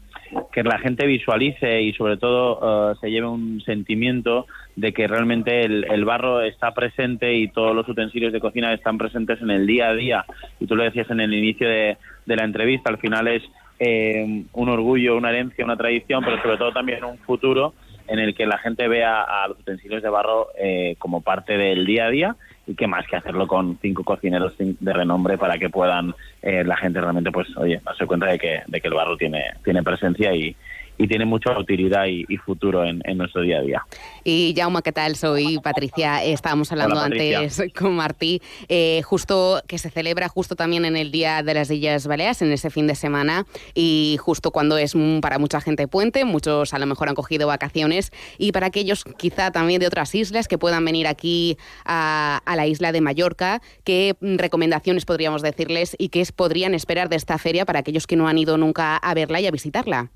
que 0.53 0.63
la 0.63 0.79
gente 0.79 1.05
visualice 1.05 1.83
y 1.83 1.93
sobre 1.95 2.17
todo 2.17 2.93
uh, 2.93 2.97
se 2.97 3.11
lleve 3.11 3.27
un 3.27 3.61
sentimiento 3.61 4.47
de 4.77 4.93
que 4.93 5.07
realmente 5.07 5.63
el, 5.63 6.05
barro 6.05 6.41
está 6.43 6.75
presente 6.75 7.35
y 7.35 7.49
todos 7.49 7.75
los 7.75 7.89
utensilios 7.89 8.33
de 8.33 8.41
cocina 8.41 8.73
están 8.73 8.99
presentes 8.99 9.41
en 9.41 9.51
el 9.51 9.67
día 9.67 9.89
a 9.89 9.95
día. 9.95 10.25
Y 10.61 10.67
tú 10.67 10.77
lo 10.77 10.83
decías 10.83 11.11
en 11.11 11.21
el 11.21 11.33
inicio 11.33 11.69
de, 11.69 11.97
de 12.27 12.37
la 12.37 12.45
entrevista, 12.45 12.91
al 12.91 12.99
final 12.99 13.29
es 13.29 13.43
eh, 13.79 14.45
un 14.53 14.69
orgullo, 14.69 15.17
una 15.17 15.31
herencia, 15.31 15.65
una 15.65 15.77
tradición, 15.77 16.25
pero 16.25 16.41
sobre 16.43 16.57
todo 16.57 16.73
también 16.73 17.05
un 17.05 17.19
futuro 17.19 17.75
en 18.07 18.19
el 18.19 18.35
que 18.35 18.47
la 18.47 18.59
gente 18.59 18.87
vea 18.87 19.23
a 19.23 19.49
los 19.49 19.59
utensilios 19.59 20.03
de 20.03 20.09
barro 20.09 20.49
eh, 20.59 20.95
como 20.99 21.23
parte 21.23 21.57
del 21.57 21.87
día 21.87 22.07
a 22.07 22.11
día 22.11 22.37
y 22.67 22.75
qué 22.75 22.87
más 22.87 23.07
que 23.07 23.17
hacerlo 23.17 23.47
con 23.47 23.79
cinco 23.81 24.05
cocineros 24.05 24.55
de 24.59 24.93
renombre 24.93 25.39
para 25.39 25.59
que 25.59 25.71
puedan 25.71 26.15
eh, 26.43 26.65
la 26.65 26.77
gente 26.77 27.01
realmente 27.01 27.31
pues 27.31 27.49
oye 27.57 27.81
darse 27.85 28.07
cuenta 28.07 28.27
de 28.27 28.39
que, 28.39 28.63
de 28.67 28.81
que 28.81 28.89
el 28.89 28.95
barro 28.95 29.17
tiene 29.17 29.43
tiene 29.65 29.83
presencia 29.83 30.35
y, 30.35 30.55
y 30.99 31.09
tiene 31.09 31.25
mucha 31.25 31.59
utilidad 31.59 32.07
y, 32.07 32.25
y 32.29 32.37
futuro 32.37 32.85
en, 32.85 33.01
en, 33.05 33.19
nuestro 33.19 33.43
día 33.43 33.59
a 33.59 33.63
día. 33.63 33.87
Y 34.23 34.55
Jaume, 34.57 34.83
¿qué 34.83 34.93
tal? 34.93 35.17
Soy 35.17 35.59
Patricia. 35.59 36.23
Estábamos 36.23 36.71
hablando 36.73 36.97
Hola, 36.97 37.07
antes 37.07 37.63
con 37.79 37.95
Martí, 37.97 38.41
eh, 38.69 39.03
justo 39.05 39.63
que 39.67 39.79
se 39.79 39.91
celebra 39.91 40.29
justo 40.29 40.57
también 40.57 40.85
en 40.85 40.97
el 40.97 41.11
Día 41.11 41.43
de 41.43 41.55
las 41.55 41.71
Islas 41.71 42.07
Baleares, 42.07 42.43
en 42.43 42.53
ese 42.53 42.71
fin 42.71 42.87
de 42.87 42.95
semana, 42.95 43.47
y 43.75 44.17
justo 44.21 44.51
cuando 44.51 44.79
es 44.79 44.95
para 45.21 45.39
mucha 45.39 45.61
gente 45.61 45.89
puente, 45.89 46.25
muchos 46.25 46.75
a 46.75 46.79
lo 46.79 46.87
mejor 46.87 47.09
han 47.09 47.15
cogido 47.15 47.47
vacaciones, 47.47 48.13
y 48.39 48.53
para 48.53 48.67
aquellos 48.67 49.05
quizá 49.05 49.51
también 49.51 49.81
de 49.81 49.87
otras 49.87 50.15
islas 50.15 50.49
que 50.49 50.59
puedan 50.59 50.85
venir 50.85 51.07
aquí 51.07 51.57
a, 51.85 52.41
a 52.45 52.57
la 52.57 52.67
isla 52.67 52.93
de 52.93 53.01
Mallorca, 53.01 53.61
¿qué 53.85 54.17
recomendaciones 54.21 55.05
podríamos 55.05 55.43
decirles 55.43 55.97
y 55.99 56.09
qué 56.09 56.25
podrían 56.35 56.75
esperar 56.75 57.09
de 57.09 57.17
esta 57.17 57.37
feria 57.39 57.67
para 57.67 57.81
aquellos 57.81 58.07
que 58.07 58.17
no 58.17 58.29
han 58.29 58.39
ido 58.39 58.57
nunca 58.57 58.97
a 58.97 59.15
verla 59.15 59.41
y 59.41 59.47
a 59.47 59.51
visitarla? 59.51 60.11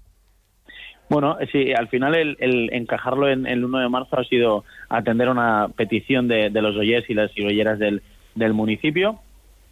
Bueno, 1.09 1.38
sí, 1.51 1.73
al 1.73 1.88
final 1.88 2.14
el, 2.14 2.37
el 2.38 2.73
encajarlo 2.73 3.29
en 3.29 3.47
el 3.47 3.64
1 3.64 3.79
de 3.79 3.88
marzo 3.88 4.18
ha 4.18 4.25
sido 4.25 4.64
atender 4.88 5.29
una 5.29 5.68
petición 5.75 6.29
de, 6.29 6.51
de 6.51 6.62
los 6.62 6.77
oyers 6.77 7.09
y 7.09 7.14
las 7.14 7.31
oyeras 7.33 7.79
del, 7.79 8.03
del 8.35 8.53
municipio. 8.53 9.18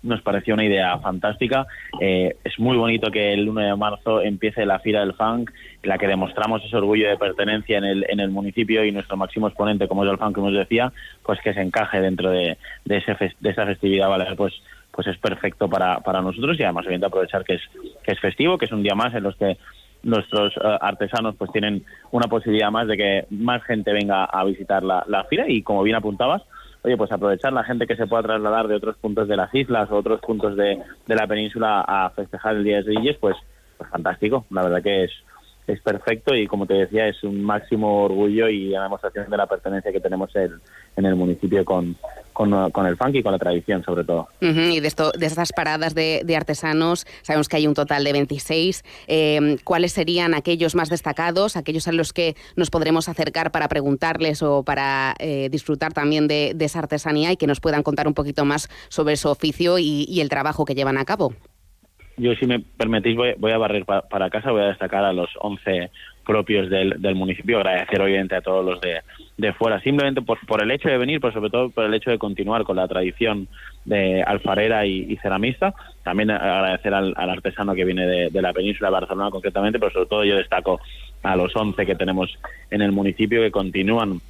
Nos 0.03 0.23
pareció 0.23 0.55
una 0.55 0.65
idea 0.65 0.97
fantástica. 0.99 1.67
Eh, 2.01 2.37
es 2.45 2.59
muy 2.59 2.77
bonito 2.77 3.11
que 3.11 3.35
el 3.35 3.49
1 3.49 3.61
de 3.61 3.77
marzo 3.77 4.23
empiece 4.23 4.65
la 4.65 4.79
Fira 4.79 5.01
del 5.01 5.15
Funk, 5.15 5.51
la 5.83 5.99
que 5.99 6.07
demostramos 6.07 6.65
ese 6.65 6.77
orgullo 6.77 7.09
de 7.09 7.19
pertenencia 7.19 7.79
en 7.79 7.85
el, 7.85 8.07
en 8.09 8.21
el 8.21 8.31
municipio 8.31 8.85
y 8.85 8.93
nuestro 8.93 9.17
máximo 9.17 9.49
exponente, 9.49 9.89
como 9.89 10.05
es 10.05 10.11
el 10.11 10.19
funk, 10.19 10.35
como 10.35 10.47
os 10.49 10.55
decía, 10.55 10.93
pues 11.23 11.41
que 11.41 11.53
se 11.53 11.61
encaje 11.61 12.01
dentro 12.01 12.31
de, 12.31 12.57
de, 12.85 12.97
ese 12.97 13.15
de 13.41 13.51
esa 13.51 13.67
festividad, 13.67 14.09
¿vale? 14.09 14.27
pues 14.37 14.55
pues 14.97 15.09
es 15.09 15.19
perfecto 15.19 15.69
para, 15.69 16.01
para 16.01 16.23
nosotros 16.23 16.59
y 16.59 16.63
además 16.63 16.87
obviamente 16.87 17.07
aprovechar 17.07 17.45
que 17.45 17.57
es, 17.57 17.63
que 18.03 18.13
es 18.13 18.19
festivo, 18.19 18.57
que 18.57 18.65
es 18.65 18.73
un 18.73 18.83
día 18.83 18.95
más 18.95 19.15
en 19.15 19.25
los 19.25 19.37
que 19.37 19.59
nuestros 20.07 20.57
uh, 20.57 20.79
artesanos 20.81 21.35
pues 21.37 21.51
tienen 21.51 21.85
una 22.13 22.29
posibilidad 22.29 22.71
más 22.71 22.87
de 22.87 22.97
que 22.97 23.27
más 23.31 23.63
gente 23.65 23.93
venga 23.93 24.25
a 24.25 24.45
visitar 24.45 24.83
la, 24.83 25.05
la 25.09 25.25
fila 25.25 25.45
y 25.49 25.63
como 25.63 25.83
bien 25.83 25.97
apuntabas, 25.97 26.43
oye, 26.83 26.97
pues 26.97 27.11
aprovechar 27.11 27.53
la 27.53 27.65
gente 27.65 27.87
que 27.87 27.97
se 27.97 28.07
pueda 28.07 28.23
trasladar 28.23 28.69
de 28.69 28.77
otros 28.77 28.97
puntos 28.97 29.27
de 29.27 29.37
las 29.37 29.53
islas 29.55 29.91
o 29.91 29.97
otros 29.97 30.21
puntos 30.21 30.57
de, 30.57 30.79
de 31.07 31.15
la 31.15 31.27
península 31.27 31.81
a 31.81 32.11
festejar 32.11 32.57
el 32.57 32.65
Día 32.65 32.77
de 32.77 32.95
Reyes, 32.95 33.17
pues, 33.21 33.37
pues 33.77 33.91
fantástico. 33.91 34.47
La 34.51 34.63
verdad 34.63 34.83
que 34.83 35.05
es, 35.05 35.11
es 35.67 35.81
perfecto 35.81 36.35
y 36.35 36.47
como 36.47 36.67
te 36.67 36.75
decía 36.75 37.09
es 37.09 37.23
un 37.25 37.43
máximo 37.43 38.05
orgullo 38.05 38.49
y 38.49 38.71
una 38.71 38.85
demostración 38.85 39.29
de 39.29 39.37
la 39.37 39.47
pertenencia 39.47 39.93
que 39.93 40.01
tenemos 40.01 40.31
en 40.37 41.05
el 41.05 41.15
municipio 41.17 41.65
con, 41.65 41.97
con, 42.33 42.87
el 42.87 42.97
funk 42.97 43.15
y 43.15 43.23
con 43.23 43.33
la 43.33 43.39
tradición 43.39 43.83
sobre 43.83 44.05
todo. 44.05 44.29
Y 44.41 44.81
de, 44.81 44.89
esto, 44.89 45.11
de 45.13 45.27
estas 45.27 45.53
paradas 45.53 45.95
de, 45.95 46.37
artesanos 46.37 47.07
sabemos 47.23 47.49
que 47.49 47.57
hay 47.57 47.67
un 47.67 47.75
total 47.75 48.05
de 48.05 48.13
26. 48.13 48.85
Eh, 49.09 49.57
¿Cuáles 49.65 49.93
serían 49.93 50.35
aquellos 50.35 50.75
más 50.75 50.91
destacados, 50.91 51.57
aquellos 51.57 51.89
a 51.89 51.93
los 51.93 52.13
que 52.13 52.37
nos 52.55 52.71
podremos 52.71 53.09
acercar 53.09 53.51
para 53.51 53.69
preguntarles 53.69 54.43
o 54.43 54.63
para 54.63 55.15
eh, 55.19 55.49
disfrutar 55.51 55.93
también 55.95 56.29
de, 56.29 56.55
esa 56.61 56.81
artesanía 56.81 57.33
y 57.33 57.37
que 57.37 57.47
nos 57.47 57.61
puedan 57.61 57.83
contar 57.83 58.09
un 58.09 58.15
poquito 58.15 58.45
más 58.45 58.69
sobre 58.89 59.17
su 59.17 59.29
oficio 59.29 59.79
y 59.79 60.21
el 60.21 60.29
trabajo 60.29 60.65
que 60.65 60.75
llevan 60.75 60.99
a 60.99 61.05
cabo? 61.05 61.33
Yo, 62.19 62.35
si 62.35 62.47
me 62.47 62.61
permitís, 62.61 63.15
voy, 63.15 63.35
voy 63.37 63.53
a 63.53 63.59
barrer 63.59 63.85
pa, 63.85 64.03
para 64.03 64.31
casa, 64.31 64.51
voy 64.51 64.63
a 64.63 64.69
destacar 64.69 65.05
a 65.05 65.13
los 65.13 65.29
11 65.39 65.91
propios 66.25 66.69
del, 66.71 67.01
del 67.01 67.15
municipio, 67.15 67.59
agradecer 67.59 68.01
obviamente 68.01 68.35
a 68.35 68.41
todos 68.41 68.65
los 68.65 68.81
de, 68.81 69.03
de 69.37 69.53
fuera, 69.53 69.81
simplemente 69.81 70.23
por, 70.23 70.39
por 70.47 70.63
el 70.63 70.71
hecho 70.71 70.89
de 70.89 70.99
venir, 70.99 71.21
pero 71.21 71.33
sobre 71.33 71.51
todo 71.51 71.71
por 71.71 71.85
el 71.85 71.95
hecho 71.95 72.11
de 72.11 72.19
continuar 72.19 72.65
con 72.65 72.77
la 72.77 72.89
tradición 72.89 73.49
de 73.85 74.23
alfarera 74.23 74.87
y, 74.87 75.17
ceramista, 75.23 75.75
también 76.03 76.31
agradecer 76.31 76.95
al, 76.95 77.15
al, 77.17 77.31
artesano 77.31 77.75
que 77.75 77.85
viene 77.85 78.07
de, 78.07 78.31
de 78.31 78.43
la 78.43 78.53
península 78.53 78.89
de 78.89 78.95
Barcelona 78.95 79.31
concretamente, 79.31 79.79
pero 79.79 79.93
sobre 79.93 80.07
todo 80.07 80.25
yo 80.25 80.37
destaco 80.37 80.81
a 81.23 81.37
los 81.37 81.55
11 81.55 81.87
que 81.87 81.95
tenemos 81.95 82.37
en 82.71 82.83
el 82.83 82.93
municipio 82.93 83.43
que 83.43 83.51
continúan 83.51 84.21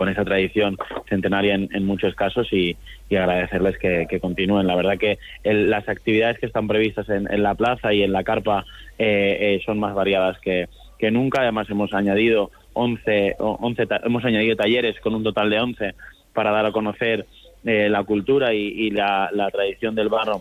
con 0.00 0.08
esa 0.08 0.24
tradición 0.24 0.78
centenaria 1.10 1.54
en, 1.54 1.68
en 1.74 1.84
muchos 1.84 2.14
casos 2.14 2.50
y, 2.54 2.74
y 3.10 3.16
agradecerles 3.16 3.76
que, 3.76 4.18
continúen. 4.18 4.66
La 4.66 4.74
verdad 4.74 4.96
que 4.96 5.18
el, 5.44 5.68
las 5.68 5.86
actividades 5.90 6.38
que 6.38 6.46
están 6.46 6.68
previstas 6.68 7.06
en, 7.10 7.30
en, 7.30 7.42
la 7.42 7.54
plaza 7.54 7.92
y 7.92 8.02
en 8.02 8.10
la 8.10 8.24
carpa 8.24 8.64
eh, 8.98 9.36
eh, 9.38 9.62
son 9.66 9.78
más 9.78 9.94
variadas 9.94 10.38
que, 10.40 10.68
nunca. 11.10 11.42
Además 11.42 11.68
hemos 11.68 11.92
añadido 11.92 12.50
11, 12.72 13.36
11 13.38 13.88
hemos 14.04 14.24
añadido 14.24 14.56
talleres 14.56 14.98
con 15.00 15.14
un 15.14 15.22
total 15.22 15.50
de 15.50 15.60
11 15.60 15.94
para 16.32 16.50
dar 16.50 16.64
a 16.64 16.72
conocer 16.72 17.26
eh, 17.66 17.90
la 17.90 18.02
cultura 18.02 18.54
y, 18.54 18.88
la, 18.92 19.28
tradición 19.52 19.94
del 19.94 20.08
barro 20.08 20.40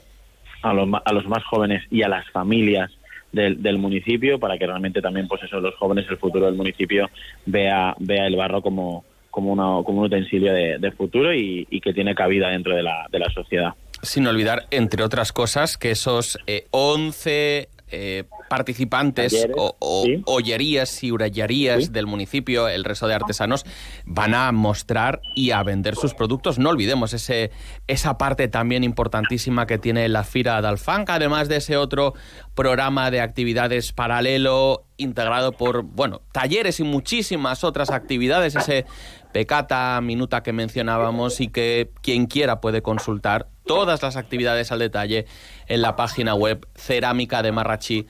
a 0.62 0.74
los, 0.74 0.88
a 1.04 1.12
los 1.12 1.28
más 1.28 1.44
jóvenes 1.44 1.84
y 1.92 2.04
a 2.04 2.08
las 2.08 2.30
familias 2.30 2.92
del, 3.34 3.62
del, 3.62 3.78
municipio 3.78 4.40
para 4.40 4.58
que 4.58 4.68
realmente 4.68 5.02
también 5.02 5.28
pues 5.28 5.44
eso 5.44 5.60
los 5.60 5.76
jóvenes 5.76 6.06
el 6.10 6.18
futuro 6.18 6.46
del 6.46 6.56
municipio 6.56 7.10
vea 7.46 7.94
vea 8.00 8.26
el 8.26 8.38
barro 8.38 8.62
como 8.62 9.04
como, 9.32 9.52
una, 9.52 9.84
como 9.84 10.00
un 10.00 10.06
utensilio 10.06 10.54
de, 10.54 10.92
futuro 10.92 11.34
y, 11.34 11.68
y, 11.70 11.82
que 11.82 11.94
tiene 11.94 12.16
cabida 12.16 12.50
dentro 12.50 12.76
de 12.76 12.84
la, 12.84 13.08
de 13.12 13.20
la 13.20 13.30
sociedad. 13.30 13.74
Sin 14.02 14.28
olvidar, 14.28 14.66
entre 14.72 15.04
otras 15.04 15.32
cosas, 15.32 15.78
que 15.78 15.92
esos 15.92 16.40
eh, 16.48 16.68
11 16.72 17.70
eh, 17.92 18.26
participantes 18.50 19.32
Talleres, 19.34 19.56
o, 19.58 19.76
o 19.80 20.04
sí. 20.06 20.22
ollerías 20.26 21.04
y 21.04 21.12
urallerías 21.12 21.86
Sí. 21.86 21.92
del 21.92 22.08
municipio, 22.08 22.68
el 22.68 22.84
resto 22.84 23.08
de 23.08 23.14
artesanos, 23.16 23.66
van 24.06 24.34
a 24.34 24.52
mostrar 24.52 25.22
y 25.36 25.52
a 25.52 25.64
vender 25.64 25.96
sus 25.96 26.14
productos. 26.14 26.60
No 26.60 26.70
olvidemos 26.70 27.14
ese, 27.14 27.52
esa 27.88 28.18
parte 28.18 28.48
también 28.48 28.84
importantísima 28.84 29.66
que 29.68 29.78
tiene 29.78 30.08
la 30.10 30.24
Fira 30.24 30.62
d'Alfanca, 30.62 31.16
además 31.16 31.48
de 31.50 31.58
ese 31.58 31.78
otro 31.78 32.14
programa 32.56 33.12
de 33.12 33.22
actividades 33.22 33.94
paralelo 33.94 34.86
integrado 34.98 35.54
por, 35.54 35.84
bueno, 35.84 36.22
talleres 36.34 36.80
y 36.80 36.84
muchísimas 36.84 37.64
otras 37.64 37.90
actividades, 37.90 38.56
ese 38.56 38.86
pecata 39.32 40.00
minuta 40.02 40.44
que 40.44 40.52
mencionábamos 40.54 41.40
y 41.40 41.48
que 41.50 41.92
quien 42.02 42.26
quiera 42.26 42.60
puede 42.60 42.82
consultar 42.82 43.48
todas 43.70 44.02
las 44.02 44.18
actividades 44.18 44.72
al 44.72 44.80
detalle 44.80 45.28
en 45.68 45.84
la 45.84 45.96
página 45.96 46.34
web 46.34 46.66
cerámica 46.74 47.44
de. 47.44 48.08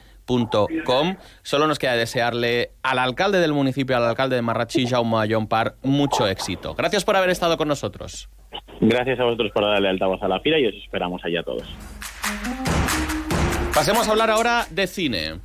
Solo 1.41 1.67
nos 1.67 1.78
queda 1.78 1.98
desearle 1.98 2.72
al 2.82 2.98
alcalde 2.98 3.41
del 3.41 3.52
municipio, 3.52 3.98
al 3.98 4.06
alcalde 4.06 4.38
de 4.38 4.41
Marrachi, 4.41 4.88
Jaume 4.88 5.28
Llompar, 5.28 5.76
mucho 5.84 6.26
éxito. 6.28 6.76
Gracias 6.76 7.04
por 7.04 7.17
haber 7.17 7.30
estado 7.30 7.58
con 7.58 7.67
nosotros. 7.67 8.30
Gracias 8.80 9.19
a 9.19 9.26
vosotros 9.26 9.52
por 9.54 9.65
darle 9.65 9.89
altavoz 9.89 10.24
a 10.24 10.30
la 10.30 10.39
fila 10.39 10.58
y 10.60 10.65
os 10.65 10.76
esperamos 10.76 11.22
allá 11.26 11.43
todos. 11.43 11.67
Pasemos 13.74 14.08
a 14.08 14.12
hablar 14.12 14.30
ahora 14.30 14.65
de 14.69 14.88
cine. 14.88 15.41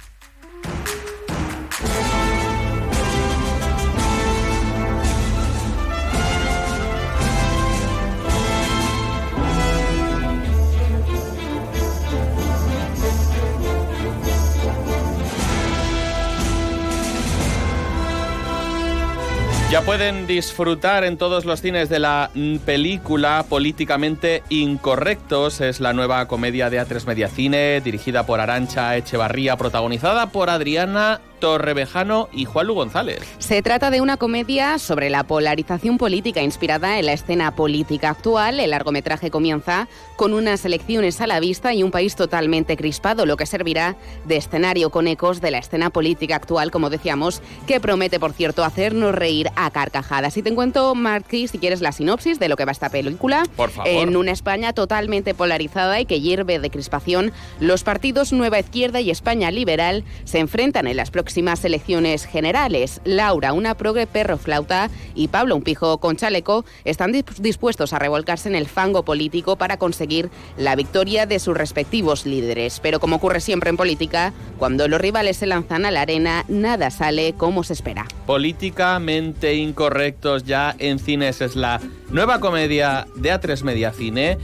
Ya 19.74 19.82
pueden 19.82 20.28
disfrutar 20.28 21.02
en 21.02 21.16
todos 21.16 21.44
los 21.44 21.60
cines 21.60 21.88
de 21.88 21.98
la 21.98 22.30
película 22.64 23.44
Políticamente 23.48 24.44
Incorrectos. 24.48 25.60
Es 25.60 25.80
la 25.80 25.92
nueva 25.92 26.28
comedia 26.28 26.70
de 26.70 26.80
A3 26.80 27.04
Media 27.06 27.26
Cine, 27.26 27.80
dirigida 27.80 28.24
por 28.24 28.38
Arancha 28.38 28.96
Echevarría, 28.96 29.56
protagonizada 29.56 30.28
por 30.28 30.48
Adriana 30.48 31.20
Torrevejano 31.44 32.30
y 32.32 32.46
Juan 32.46 32.68
Lu 32.68 32.72
González. 32.72 33.20
Se 33.38 33.60
trata 33.60 33.90
de 33.90 34.00
una 34.00 34.16
comedia 34.16 34.78
sobre 34.78 35.10
la 35.10 35.24
polarización 35.24 35.98
política 35.98 36.40
inspirada 36.40 36.98
en 36.98 37.04
la 37.04 37.12
escena 37.12 37.54
política 37.54 38.08
actual. 38.08 38.60
El 38.60 38.70
largometraje 38.70 39.30
comienza 39.30 39.86
con 40.16 40.32
unas 40.32 40.64
elecciones 40.64 41.20
a 41.20 41.26
la 41.26 41.40
vista 41.40 41.74
y 41.74 41.82
un 41.82 41.90
país 41.90 42.16
totalmente 42.16 42.78
crispado, 42.78 43.26
lo 43.26 43.36
que 43.36 43.44
servirá 43.44 43.94
de 44.24 44.38
escenario 44.38 44.88
con 44.88 45.06
ecos 45.06 45.42
de 45.42 45.50
la 45.50 45.58
escena 45.58 45.90
política 45.90 46.36
actual, 46.36 46.70
como 46.70 46.88
decíamos, 46.88 47.42
que 47.66 47.78
promete, 47.78 48.18
por 48.18 48.32
cierto, 48.32 48.64
hacernos 48.64 49.14
reír 49.14 49.50
a 49.54 49.70
carcajadas. 49.70 50.38
Y 50.38 50.42
te 50.42 50.48
encuentro, 50.48 50.94
Marquis, 50.94 51.50
si 51.50 51.58
quieres 51.58 51.82
la 51.82 51.92
sinopsis 51.92 52.38
de 52.38 52.48
lo 52.48 52.56
que 52.56 52.64
va 52.64 52.72
esta 52.72 52.88
película. 52.88 53.42
Por 53.54 53.68
favor. 53.68 53.90
En 53.92 54.16
una 54.16 54.32
España 54.32 54.72
totalmente 54.72 55.34
polarizada 55.34 56.00
y 56.00 56.06
que 56.06 56.22
hierve 56.22 56.58
de 56.58 56.70
crispación, 56.70 57.32
los 57.60 57.84
partidos 57.84 58.32
Nueva 58.32 58.60
Izquierda 58.60 59.02
y 59.02 59.10
España 59.10 59.50
Liberal 59.50 60.04
se 60.24 60.38
enfrentan 60.38 60.86
en 60.86 60.96
las 60.96 61.10
próximas 61.10 61.33
elecciones 61.36 62.24
generales. 62.26 63.00
Laura, 63.04 63.52
una 63.52 63.74
progre 63.74 64.06
perro 64.06 64.38
flauta, 64.38 64.90
y 65.14 65.28
Pablo, 65.28 65.56
un 65.56 65.62
pijo 65.62 65.98
con 65.98 66.16
chaleco, 66.16 66.64
están 66.84 67.12
dispuestos 67.12 67.92
a 67.92 67.98
revolcarse 67.98 68.48
en 68.48 68.54
el 68.54 68.66
fango 68.66 69.04
político 69.04 69.56
para 69.56 69.76
conseguir 69.76 70.30
la 70.56 70.76
victoria 70.76 71.26
de 71.26 71.38
sus 71.38 71.56
respectivos 71.56 72.26
líderes. 72.26 72.80
Pero 72.80 73.00
como 73.00 73.16
ocurre 73.16 73.40
siempre 73.40 73.70
en 73.70 73.76
política, 73.76 74.32
cuando 74.58 74.88
los 74.88 75.00
rivales 75.00 75.36
se 75.36 75.46
lanzan 75.46 75.84
a 75.84 75.90
la 75.90 76.02
arena, 76.02 76.44
nada 76.48 76.90
sale 76.90 77.34
como 77.34 77.64
se 77.64 77.72
espera. 77.72 78.06
Políticamente 78.26 79.54
incorrectos 79.54 80.44
ya 80.44 80.74
en 80.78 80.98
cines 80.98 81.40
es 81.40 81.56
la 81.56 81.80
nueva 82.10 82.40
comedia 82.40 83.06
de 83.16 83.32
A3 83.32 83.62
Media 83.62 83.92
Cine 83.92 84.38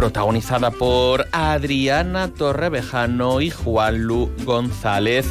protagonizada 0.00 0.70
por 0.70 1.26
Adriana 1.30 2.28
Torrevejano 2.28 3.42
y 3.42 3.50
Juan 3.50 3.98
Lu 4.04 4.30
González. 4.46 5.26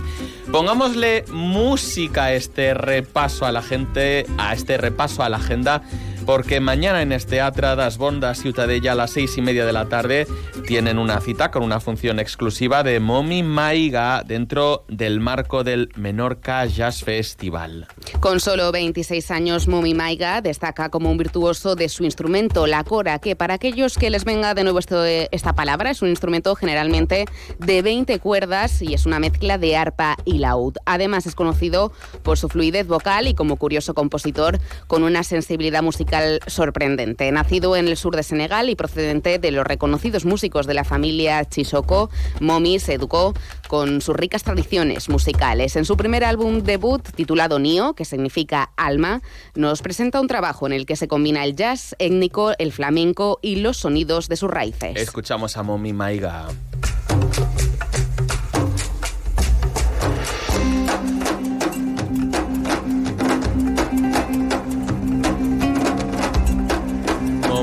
Pongámosle 0.52 1.26
música 1.32 2.26
a 2.26 2.34
este 2.34 2.76
repaso 2.76 3.48
a 3.48 3.52
la 3.52 3.64
gente, 3.64 4.28
a 4.38 4.54
este 4.54 4.78
repaso 4.78 5.24
a 5.24 5.30
la 5.30 5.38
agenda 5.38 5.82
porque 6.26 6.60
mañana 6.60 7.02
en 7.02 7.12
este 7.12 7.30
Teatro 7.40 7.76
das 7.76 7.98
Bondas 7.98 8.42
Ciutadella 8.42 8.92
a 8.92 8.96
las 8.96 9.12
seis 9.12 9.38
y 9.38 9.42
media 9.42 9.66
de 9.66 9.72
la 9.72 9.86
tarde 9.86 10.28
tienen 10.68 10.98
una 10.98 11.22
cita 11.22 11.52
con 11.52 11.64
una 11.64 11.80
función 11.80 12.20
exclusiva 12.20 12.84
de 12.84 13.00
Momi 13.00 13.44
Maiga 13.44 14.24
dentro 14.26 14.84
del 14.88 15.20
marco 15.20 15.64
del 15.64 15.90
Menorca 15.96 16.66
Jazz 16.66 17.04
Festival. 17.04 17.88
Con 18.20 18.40
solo 18.40 18.72
26 18.72 19.32
años, 19.32 19.68
Momi 19.68 19.94
Maiga 19.94 20.42
destaca 20.42 20.90
como 20.90 21.12
un 21.12 21.18
virtuoso 21.18 21.76
de 21.76 21.88
su 21.88 22.04
instrumento, 22.04 22.68
la 22.68 22.84
cora, 22.84 23.20
que 23.20 23.36
para 23.36 23.54
aquellos 23.54 23.98
que 23.98 24.10
les 24.10 24.26
venga 24.26 24.54
de 24.54 24.64
nuevo 24.64 24.80
esto, 24.80 25.06
esta 25.06 25.54
palabra, 25.54 25.92
es 25.92 26.02
un 26.02 26.10
instrumento 26.10 26.56
generalmente 26.56 27.26
de 27.60 27.82
20 27.82 28.20
cuerdas 28.20 28.82
y 28.82 28.96
es 28.96 29.06
una 29.06 29.20
mezcla 29.20 29.58
de 29.58 29.78
arpa 29.78 30.18
y 30.26 30.40
laúd. 30.40 30.74
Además 30.86 31.26
es 31.26 31.36
conocido 31.36 31.94
por 32.24 32.38
su 32.38 32.50
fluidez 32.50 32.88
vocal 32.88 33.28
y 33.28 33.34
como 33.36 33.56
curioso 33.56 33.94
compositor 33.94 34.60
con 34.88 35.04
una 35.04 35.24
sensibilidad 35.24 35.84
musical 35.84 36.09
sorprendente. 36.48 37.32
Nacido 37.32 37.76
en 37.76 37.88
el 37.88 37.98
sur 37.98 38.16
de 38.16 38.24
Senegal 38.24 38.70
y 38.70 38.76
procedente 38.76 39.40
de 39.40 39.52
los 39.52 39.66
reconocidos 39.66 40.26
músicos 40.26 40.68
de 40.68 40.74
la 40.74 40.84
familia 40.84 41.44
Chisoko, 41.46 42.10
Momi 42.40 42.80
se 42.80 42.94
educó 42.94 43.34
con 43.68 44.02
sus 44.02 44.16
ricas 44.16 44.44
tradiciones 44.44 45.10
musicales. 45.10 45.76
En 45.76 45.86
su 45.86 45.98
primer 45.98 46.24
álbum 46.24 46.62
debut, 46.64 47.04
titulado 47.16 47.60
Nio, 47.60 47.94
que 47.94 48.06
significa 48.06 48.72
alma, 48.78 49.22
nos 49.56 49.82
presenta 49.82 50.20
un 50.20 50.28
trabajo 50.28 50.66
en 50.68 50.74
el 50.74 50.86
que 50.86 50.96
se 50.96 51.08
combina 51.08 51.44
el 51.44 51.56
jazz 51.56 51.96
étnico, 52.00 52.52
el 52.58 52.72
flamenco 52.72 53.40
y 53.42 53.58
los 53.58 53.78
sonidos 53.78 54.28
de 54.28 54.36
sus 54.36 54.50
raíces. 54.50 54.96
Escuchamos 54.96 55.58
a 55.58 55.64
Momi 55.64 55.94
Maiga. 55.94 56.48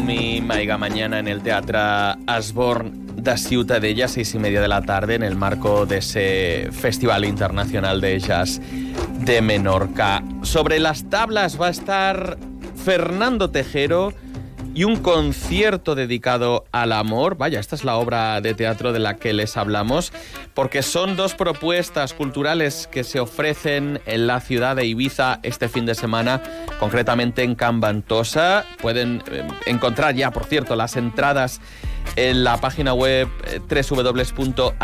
Mi 0.07 0.41
Maiga 0.41 0.79
mañana 0.79 1.19
en 1.19 1.27
el 1.27 1.43
Teatro 1.43 1.81
Asborn 2.29 3.17
de 3.17 3.37
Ciutadella, 3.37 4.07
seis 4.07 4.37
y 4.37 4.39
media 4.39 4.61
de 4.61 4.69
la 4.69 4.83
tarde, 4.83 5.17
en 5.17 5.25
el 5.25 5.35
marco 5.35 5.85
de 5.85 5.99
ese 5.99 6.69
Festival 6.71 7.25
Internacional 7.25 8.01
de 8.01 8.21
Jazz 8.21 8.61
de 9.19 9.43
Menorca. 9.43 10.23
Sobre 10.43 10.79
las 10.79 11.11
tablas 11.11 11.61
va 11.61 11.67
a 11.67 11.71
estar 11.71 12.39
Fernando 12.77 13.51
Tejero 13.51 14.13
y 14.77 14.85
un 14.85 14.97
concierto 14.97 15.95
dedicado 15.95 16.67
al 16.71 16.93
amor. 16.93 17.39
Vaya, 17.39 17.59
esta 17.59 17.75
es 17.75 17.83
la 17.83 17.97
obra 17.97 18.43
de 18.43 18.53
teatro 18.53 18.93
de 18.93 18.99
la 18.99 19.17
que 19.17 19.33
les 19.33 19.57
hablamos, 19.57 20.13
porque 20.53 20.83
son 20.83 21.17
dos 21.17 21.33
propuestas 21.35 22.13
culturales 22.13 22.87
que 22.87 23.03
se 23.03 23.19
ofrecen 23.19 24.03
en 24.05 24.27
la 24.27 24.41
ciudad 24.41 24.77
de 24.77 24.85
Ibiza 24.85 25.41
este 25.43 25.71
fin 25.71 25.87
de 25.87 25.95
semana, 25.95 26.43
concretamente 26.79 27.43
en 27.43 27.55
Cambantosa. 27.55 28.67
Pueden 28.83 29.23
eh, 29.31 29.49
encontrar 29.65 30.15
ya, 30.15 30.31
por 30.31 30.45
cierto, 30.45 30.77
las 30.77 30.97
entradas 30.97 31.63
en 32.17 32.45
la 32.45 32.59
página 32.59 32.93
web 32.93 33.29
eh, 33.47 33.61
www.aivisa.es. 33.91 34.77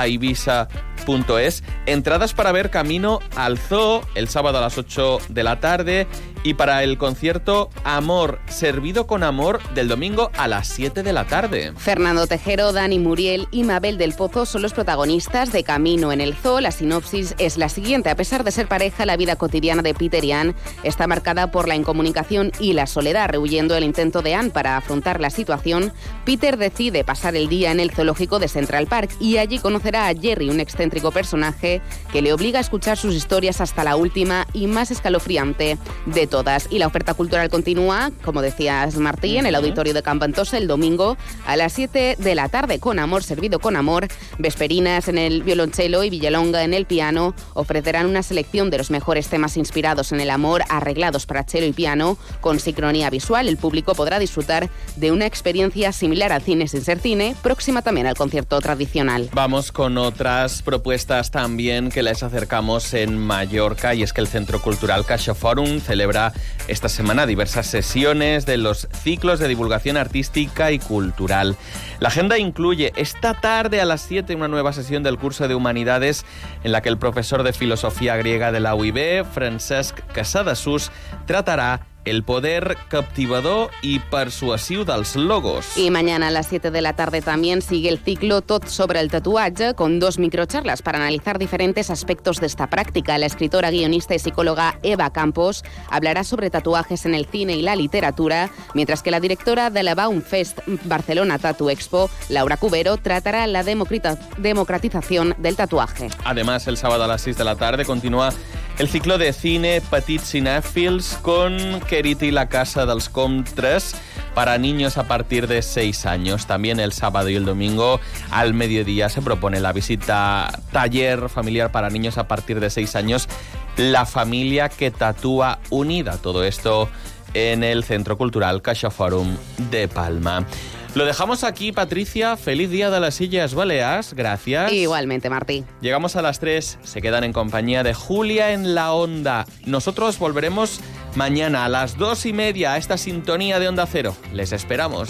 Entradas 1.84 2.32
para 2.32 2.52
ver 2.52 2.70
Camino 2.70 3.18
al 3.36 3.58
Zoo 3.58 4.00
el 4.14 4.28
sábado 4.28 4.56
a 4.56 4.62
las 4.62 4.78
8 4.78 5.18
de 5.28 5.42
la 5.42 5.60
tarde 5.60 6.06
y 6.44 6.54
para 6.54 6.82
el 6.82 6.98
concierto 6.98 7.70
Amor, 7.84 8.38
servido 8.46 9.06
con 9.06 9.22
amor 9.22 9.60
del 9.74 9.88
domingo 9.88 10.30
a 10.36 10.48
las 10.48 10.68
7 10.68 11.02
de 11.02 11.12
la 11.12 11.26
tarde. 11.26 11.72
Fernando 11.76 12.26
Tejero, 12.26 12.72
Dani 12.72 12.98
Muriel 12.98 13.48
y 13.50 13.64
Mabel 13.64 13.98
del 13.98 14.14
Pozo 14.14 14.46
son 14.46 14.62
los 14.62 14.72
protagonistas 14.72 15.52
de 15.52 15.64
Camino 15.64 16.12
en 16.12 16.20
el 16.20 16.34
Zoo. 16.34 16.60
La 16.60 16.70
sinopsis 16.70 17.34
es 17.38 17.56
la 17.56 17.68
siguiente. 17.68 18.10
A 18.10 18.16
pesar 18.16 18.44
de 18.44 18.52
ser 18.52 18.68
pareja, 18.68 19.06
la 19.06 19.16
vida 19.16 19.36
cotidiana 19.36 19.82
de 19.82 19.94
Peter 19.94 20.24
y 20.24 20.32
Anne 20.32 20.54
está 20.82 21.06
marcada 21.06 21.50
por 21.50 21.68
la 21.68 21.76
incomunicación 21.76 22.52
y 22.60 22.72
la 22.72 22.86
soledad. 22.86 23.28
Rehuyendo 23.28 23.76
el 23.76 23.84
intento 23.84 24.22
de 24.22 24.34
Anne 24.34 24.50
para 24.50 24.76
afrontar 24.76 25.20
la 25.20 25.30
situación, 25.30 25.92
Peter 26.24 26.56
decide 26.56 27.04
pasar 27.04 27.36
el 27.36 27.48
día 27.48 27.72
en 27.72 27.80
el 27.80 27.90
zoológico 27.90 28.38
de 28.38 28.48
Central 28.48 28.86
Park 28.86 29.10
y 29.20 29.38
allí 29.38 29.58
conocerá 29.58 30.08
a 30.08 30.14
Jerry, 30.14 30.48
un 30.48 30.60
excéntrico 30.60 31.10
personaje 31.10 31.82
que 32.12 32.22
le 32.22 32.32
obliga 32.32 32.58
a 32.58 32.62
escuchar 32.62 32.96
sus 32.96 33.14
historias 33.14 33.60
hasta 33.60 33.84
la 33.84 33.96
última 33.96 34.46
y 34.52 34.66
más 34.66 34.90
escalofriante 34.90 35.78
de 36.06 36.26
todas. 36.32 36.66
Y 36.70 36.78
la 36.78 36.86
oferta 36.86 37.12
cultural 37.12 37.50
continúa, 37.50 38.10
como 38.24 38.40
decías 38.40 38.96
Martí, 38.96 39.36
en 39.36 39.44
el 39.44 39.54
auditorio 39.54 39.92
de 39.92 40.02
Campantosa 40.02 40.56
el 40.56 40.66
domingo 40.66 41.18
a 41.46 41.56
las 41.56 41.74
7 41.74 42.16
de 42.18 42.34
la 42.34 42.48
tarde 42.48 42.80
con 42.80 42.98
amor 42.98 43.22
servido 43.22 43.58
con 43.58 43.76
amor. 43.76 44.08
Vesperinas 44.38 45.08
en 45.08 45.18
el 45.18 45.42
violonchelo 45.42 46.02
y 46.04 46.08
Villalonga 46.10 46.64
en 46.64 46.72
el 46.72 46.86
piano 46.86 47.34
ofrecerán 47.52 48.06
una 48.06 48.22
selección 48.22 48.70
de 48.70 48.78
los 48.78 48.90
mejores 48.90 49.28
temas 49.28 49.58
inspirados 49.58 50.10
en 50.12 50.20
el 50.20 50.30
amor 50.30 50.64
arreglados 50.70 51.26
para 51.26 51.44
cello 51.44 51.66
y 51.66 51.74
piano 51.74 52.16
con 52.40 52.58
sincronía 52.58 53.10
visual. 53.10 53.46
El 53.46 53.58
público 53.58 53.94
podrá 53.94 54.18
disfrutar 54.18 54.70
de 54.96 55.12
una 55.12 55.26
experiencia 55.26 55.92
similar 55.92 56.32
al 56.32 56.40
cine 56.40 56.66
sin 56.66 56.80
ser 56.80 56.98
cine, 56.98 57.36
próxima 57.42 57.82
también 57.82 58.06
al 58.06 58.16
concierto 58.16 58.58
tradicional. 58.62 59.28
Vamos 59.34 59.70
con 59.70 59.98
otras 59.98 60.62
propuestas 60.62 61.30
también 61.30 61.90
que 61.90 62.02
les 62.02 62.22
acercamos 62.22 62.94
en 62.94 63.18
Mallorca 63.18 63.94
y 63.94 64.02
es 64.02 64.14
que 64.14 64.22
el 64.22 64.28
Centro 64.28 64.62
Cultural 64.62 65.04
Forum 65.34 65.80
celebra 65.80 66.21
esta 66.68 66.88
semana 66.88 67.26
diversas 67.26 67.66
sesiones 67.66 68.46
de 68.46 68.58
los 68.58 68.86
ciclos 69.02 69.40
de 69.40 69.48
divulgación 69.48 69.96
artística 69.96 70.70
y 70.70 70.78
cultural. 70.78 71.56
La 71.98 72.08
agenda 72.08 72.38
incluye 72.38 72.92
esta 72.96 73.34
tarde 73.40 73.80
a 73.80 73.84
las 73.84 74.02
7 74.02 74.34
una 74.34 74.48
nueva 74.48 74.72
sesión 74.72 75.02
del 75.02 75.18
curso 75.18 75.48
de 75.48 75.54
Humanidades 75.54 76.24
en 76.62 76.72
la 76.72 76.82
que 76.82 76.90
el 76.90 76.98
profesor 76.98 77.42
de 77.42 77.52
Filosofía 77.52 78.16
Griega 78.16 78.52
de 78.52 78.60
la 78.60 78.74
UIB, 78.74 79.24
Francesc 79.24 79.98
Casadasús, 80.12 80.90
tratará 81.26 81.80
el 82.04 82.22
poder 82.24 82.76
captivador 82.88 83.70
y 83.82 83.98
persuasivo 83.98 84.84
dels 84.84 85.16
logos. 85.16 85.76
Y 85.76 85.90
mañana 85.90 86.28
a 86.28 86.30
las 86.30 86.46
7 86.48 86.70
de 86.70 86.80
la 86.80 86.94
tarde 86.94 87.22
también 87.22 87.62
sigue 87.62 87.88
el 87.88 87.98
ciclo 87.98 88.42
Tot 88.42 88.66
sobre 88.66 89.00
el 89.00 89.10
tatuaje 89.10 89.74
con 89.74 89.98
dos 89.98 90.18
microcharlas 90.18 90.82
para 90.82 90.98
analizar 90.98 91.38
diferentes 91.38 91.90
aspectos 91.90 92.40
de 92.40 92.46
esta 92.46 92.68
práctica. 92.68 93.18
La 93.18 93.26
escritora, 93.26 93.70
guionista 93.70 94.14
y 94.14 94.18
psicóloga 94.18 94.78
Eva 94.82 95.10
Campos 95.12 95.64
hablará 95.90 96.24
sobre 96.24 96.50
tatuajes 96.50 97.06
en 97.06 97.14
el 97.14 97.26
cine 97.26 97.56
y 97.56 97.62
la 97.62 97.76
literatura, 97.76 98.50
mientras 98.74 99.02
que 99.02 99.10
la 99.10 99.20
directora 99.20 99.70
de 99.70 99.82
la 99.82 99.94
Baumfest 99.94 100.58
Barcelona 100.84 101.38
Tattoo 101.38 101.70
Expo, 101.70 102.10
Laura 102.28 102.56
Cubero, 102.56 102.96
tratará 102.96 103.46
la 103.46 103.64
democratización 103.64 105.34
del 105.38 105.56
tatuaje. 105.56 106.08
Además, 106.24 106.66
el 106.66 106.76
sábado 106.76 107.04
a 107.04 107.06
las 107.06 107.22
6 107.22 107.38
de 107.38 107.44
la 107.44 107.56
tarde 107.56 107.84
continúa 107.84 108.32
el 108.78 108.88
ciclo 108.88 109.18
de 109.18 109.32
cine 109.32 109.80
Petit 109.80 110.20
Cinèfils 110.20 111.18
con 111.22 111.80
Keriti 111.88 112.30
la 112.30 112.48
Casa 112.48 112.86
dels 112.86 113.08
Comtres 113.08 113.94
para 114.34 114.58
niños 114.58 114.98
a 114.98 115.06
partir 115.06 115.46
de 115.46 115.62
6 115.62 116.06
años. 116.06 116.46
También 116.46 116.80
el 116.80 116.92
sábado 116.92 117.28
y 117.28 117.36
el 117.36 117.44
domingo 117.44 118.00
al 118.30 118.54
mediodía 118.54 119.08
se 119.08 119.22
propone 119.22 119.60
la 119.60 119.72
visita 119.72 120.60
taller 120.72 121.28
familiar 121.28 121.70
para 121.70 121.90
niños 121.90 122.18
a 122.18 122.28
partir 122.28 122.60
de 122.60 122.70
6 122.70 122.96
años 122.96 123.28
La 123.76 124.06
familia 124.06 124.68
que 124.68 124.90
tatúa 124.90 125.58
unida. 125.70 126.18
Todo 126.18 126.44
esto 126.44 126.88
en 127.34 127.64
el 127.64 127.84
Centro 127.84 128.18
Cultural 128.18 128.62
Caixa 128.62 128.90
Forum 128.90 129.36
de 129.70 129.88
Palma. 129.88 130.46
Lo 130.94 131.06
dejamos 131.06 131.42
aquí, 131.42 131.72
Patricia. 131.72 132.36
Feliz 132.36 132.70
día 132.70 132.90
de 132.90 133.00
las 133.00 133.14
Sillas 133.14 133.54
Baleas. 133.54 134.12
Gracias. 134.12 134.70
Igualmente, 134.72 135.30
Martí. 135.30 135.64
Llegamos 135.80 136.16
a 136.16 136.22
las 136.22 136.38
3. 136.38 136.78
Se 136.82 137.00
quedan 137.00 137.24
en 137.24 137.32
compañía 137.32 137.82
de 137.82 137.94
Julia 137.94 138.52
en 138.52 138.74
la 138.74 138.92
Onda. 138.92 139.46
Nosotros 139.64 140.18
volveremos 140.18 140.80
mañana 141.14 141.64
a 141.64 141.68
las 141.70 141.96
dos 141.96 142.26
y 142.26 142.34
media 142.34 142.74
a 142.74 142.76
esta 142.76 142.98
sintonía 142.98 143.58
de 143.58 143.68
Onda 143.68 143.86
Cero. 143.86 144.14
Les 144.34 144.52
esperamos. 144.52 145.08